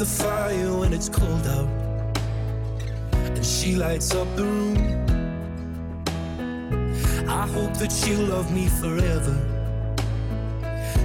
the 0.00 0.06
fire 0.06 0.72
when 0.78 0.94
it's 0.94 1.10
cold 1.10 1.46
out. 1.46 1.68
And 3.12 3.44
she 3.44 3.76
lights 3.76 4.14
up 4.14 4.34
the 4.34 4.44
room. 4.44 4.78
I 7.28 7.46
hope 7.46 7.74
that 7.74 7.92
she'll 7.92 8.24
love 8.24 8.50
me 8.50 8.68
forever. 8.68 9.36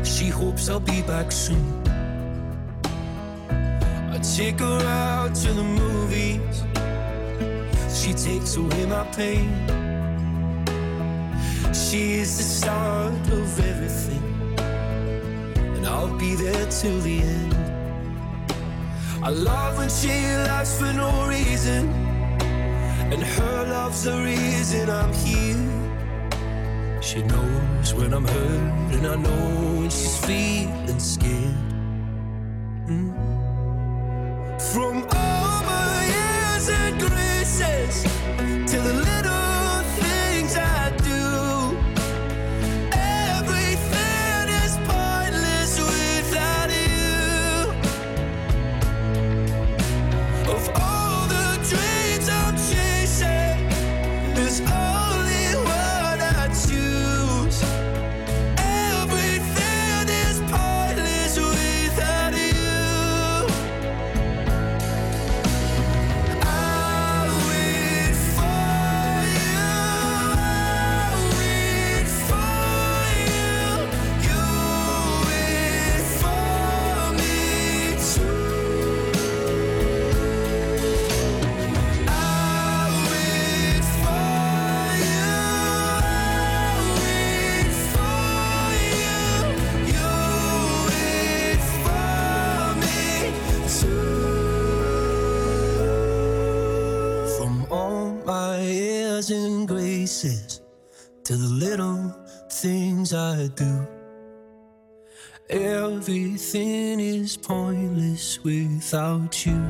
She 0.05 0.29
hopes 0.29 0.69
I'll 0.69 0.79
be 0.79 1.01
back 1.01 1.33
soon. 1.33 1.67
I 4.13 4.17
take 4.37 4.61
her 4.61 4.81
out 4.87 5.35
to 5.43 5.51
the 5.51 5.67
movies. 5.81 6.63
She 7.99 8.13
takes 8.13 8.55
away 8.55 8.85
my 8.85 9.03
pain. 9.11 9.49
She 11.73 12.13
is 12.21 12.37
the 12.37 12.43
start 12.43 13.27
of 13.39 13.59
everything. 13.59 14.23
And 15.75 15.85
I'll 15.85 16.17
be 16.17 16.35
there 16.35 16.65
till 16.71 17.01
the 17.01 17.19
end. 17.19 17.44
I 19.25 19.29
love 19.29 19.79
when 19.79 19.89
she 19.89 20.09
laughs 20.45 20.77
for 20.77 20.93
no 20.93 21.27
reason. 21.27 21.89
And 23.11 23.23
her 23.23 23.65
love's 23.67 24.03
the 24.03 24.21
reason 24.21 24.87
I'm 24.87 25.11
here. 25.13 27.01
She 27.01 27.23
knows 27.23 27.91
when 27.95 28.13
I'm 28.13 28.25
hurt, 28.25 28.93
and 28.93 29.07
I 29.07 29.15
know 29.15 29.79
when 29.79 29.89
she's 29.89 30.15
feeling 30.27 30.99
scared. 30.99 31.55
Mm. 32.87 33.34
Without 108.85 109.45
you. 109.47 109.61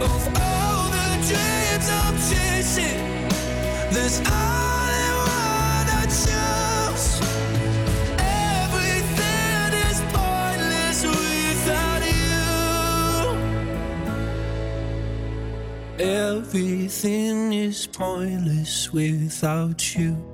Of 0.00 0.22
all 0.40 0.88
the 0.96 1.10
dreams 1.28 1.88
I'm 2.00 2.16
chasing, 2.30 3.00
there's 3.92 4.18
only 4.20 5.08
one 5.20 5.88
I 6.00 6.04
choose. 6.22 7.08
Everything 8.64 9.72
is 9.90 10.00
pointless 10.14 10.98
without 11.04 12.02
you. 12.22 12.46
Everything 15.98 17.52
is 17.52 17.86
pointless 17.86 18.90
without 18.90 19.96
you. 19.96 20.33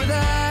Without 0.00 0.49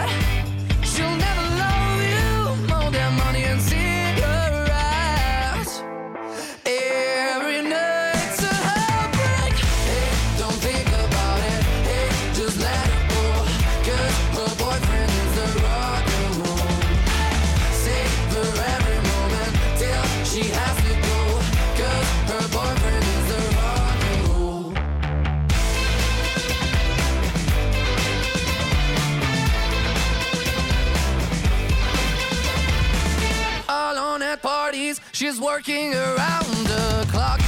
She's 35.12 35.40
working 35.40 35.94
around 35.94 36.46
the 36.66 37.08
clock 37.12 37.42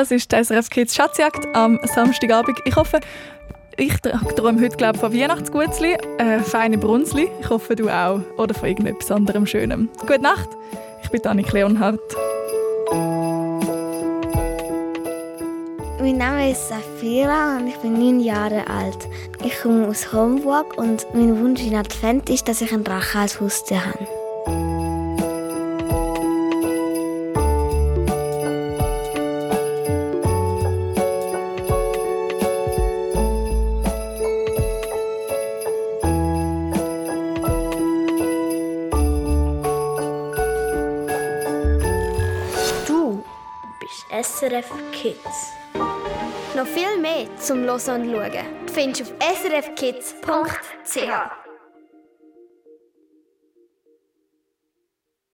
Das 0.00 0.10
ist 0.10 0.32
die 0.32 0.42
SRF 0.42 0.70
Kids 0.70 0.94
Schatzjagd 0.94 1.54
am 1.54 1.78
Samstagabend. 1.84 2.58
Ich 2.64 2.74
hoffe, 2.74 3.00
ich 3.76 3.94
träume 4.00 4.62
heute 4.62 4.74
glaub, 4.78 4.96
von 4.96 5.12
Weihnachtsgutzli, 5.12 5.98
äh, 6.16 6.38
feine 6.38 6.78
Brunzli. 6.78 7.28
Ich 7.38 7.50
hoffe, 7.50 7.76
du 7.76 7.90
auch. 7.90 8.22
Oder 8.38 8.54
von 8.54 8.70
irgendetwas 8.70 9.10
anderem 9.10 9.44
Schönem. 9.44 9.90
Gute 10.00 10.22
Nacht. 10.22 10.48
Ich 11.02 11.10
bin 11.10 11.22
Annik 11.26 11.52
Leonhardt. 11.52 12.00
Mein 15.98 16.16
Name 16.16 16.50
ist 16.50 16.70
Safira 16.70 17.58
und 17.58 17.66
ich 17.66 17.76
bin 17.76 17.92
neun 17.92 18.20
Jahre 18.20 18.66
alt. 18.68 19.06
Ich 19.44 19.60
komme 19.60 19.86
aus 19.86 20.14
Homburg 20.14 20.78
und 20.78 21.06
mein 21.12 21.38
Wunsch 21.38 21.60
in 21.60 21.74
Advent 21.74 22.30
ist, 22.30 22.48
dass 22.48 22.62
ich 22.62 22.72
einen 22.72 22.84
Drache 22.84 23.18
als 23.18 23.38
Haustier 23.38 23.84
habe. 23.84 24.19
Zum 47.50 47.64
Hören 47.64 47.74
und 47.74 48.12
Schauen 48.12 48.46
findest 48.72 49.00
du 49.00 49.04
auf 49.04 49.36
srfkids.ch. 49.42 51.39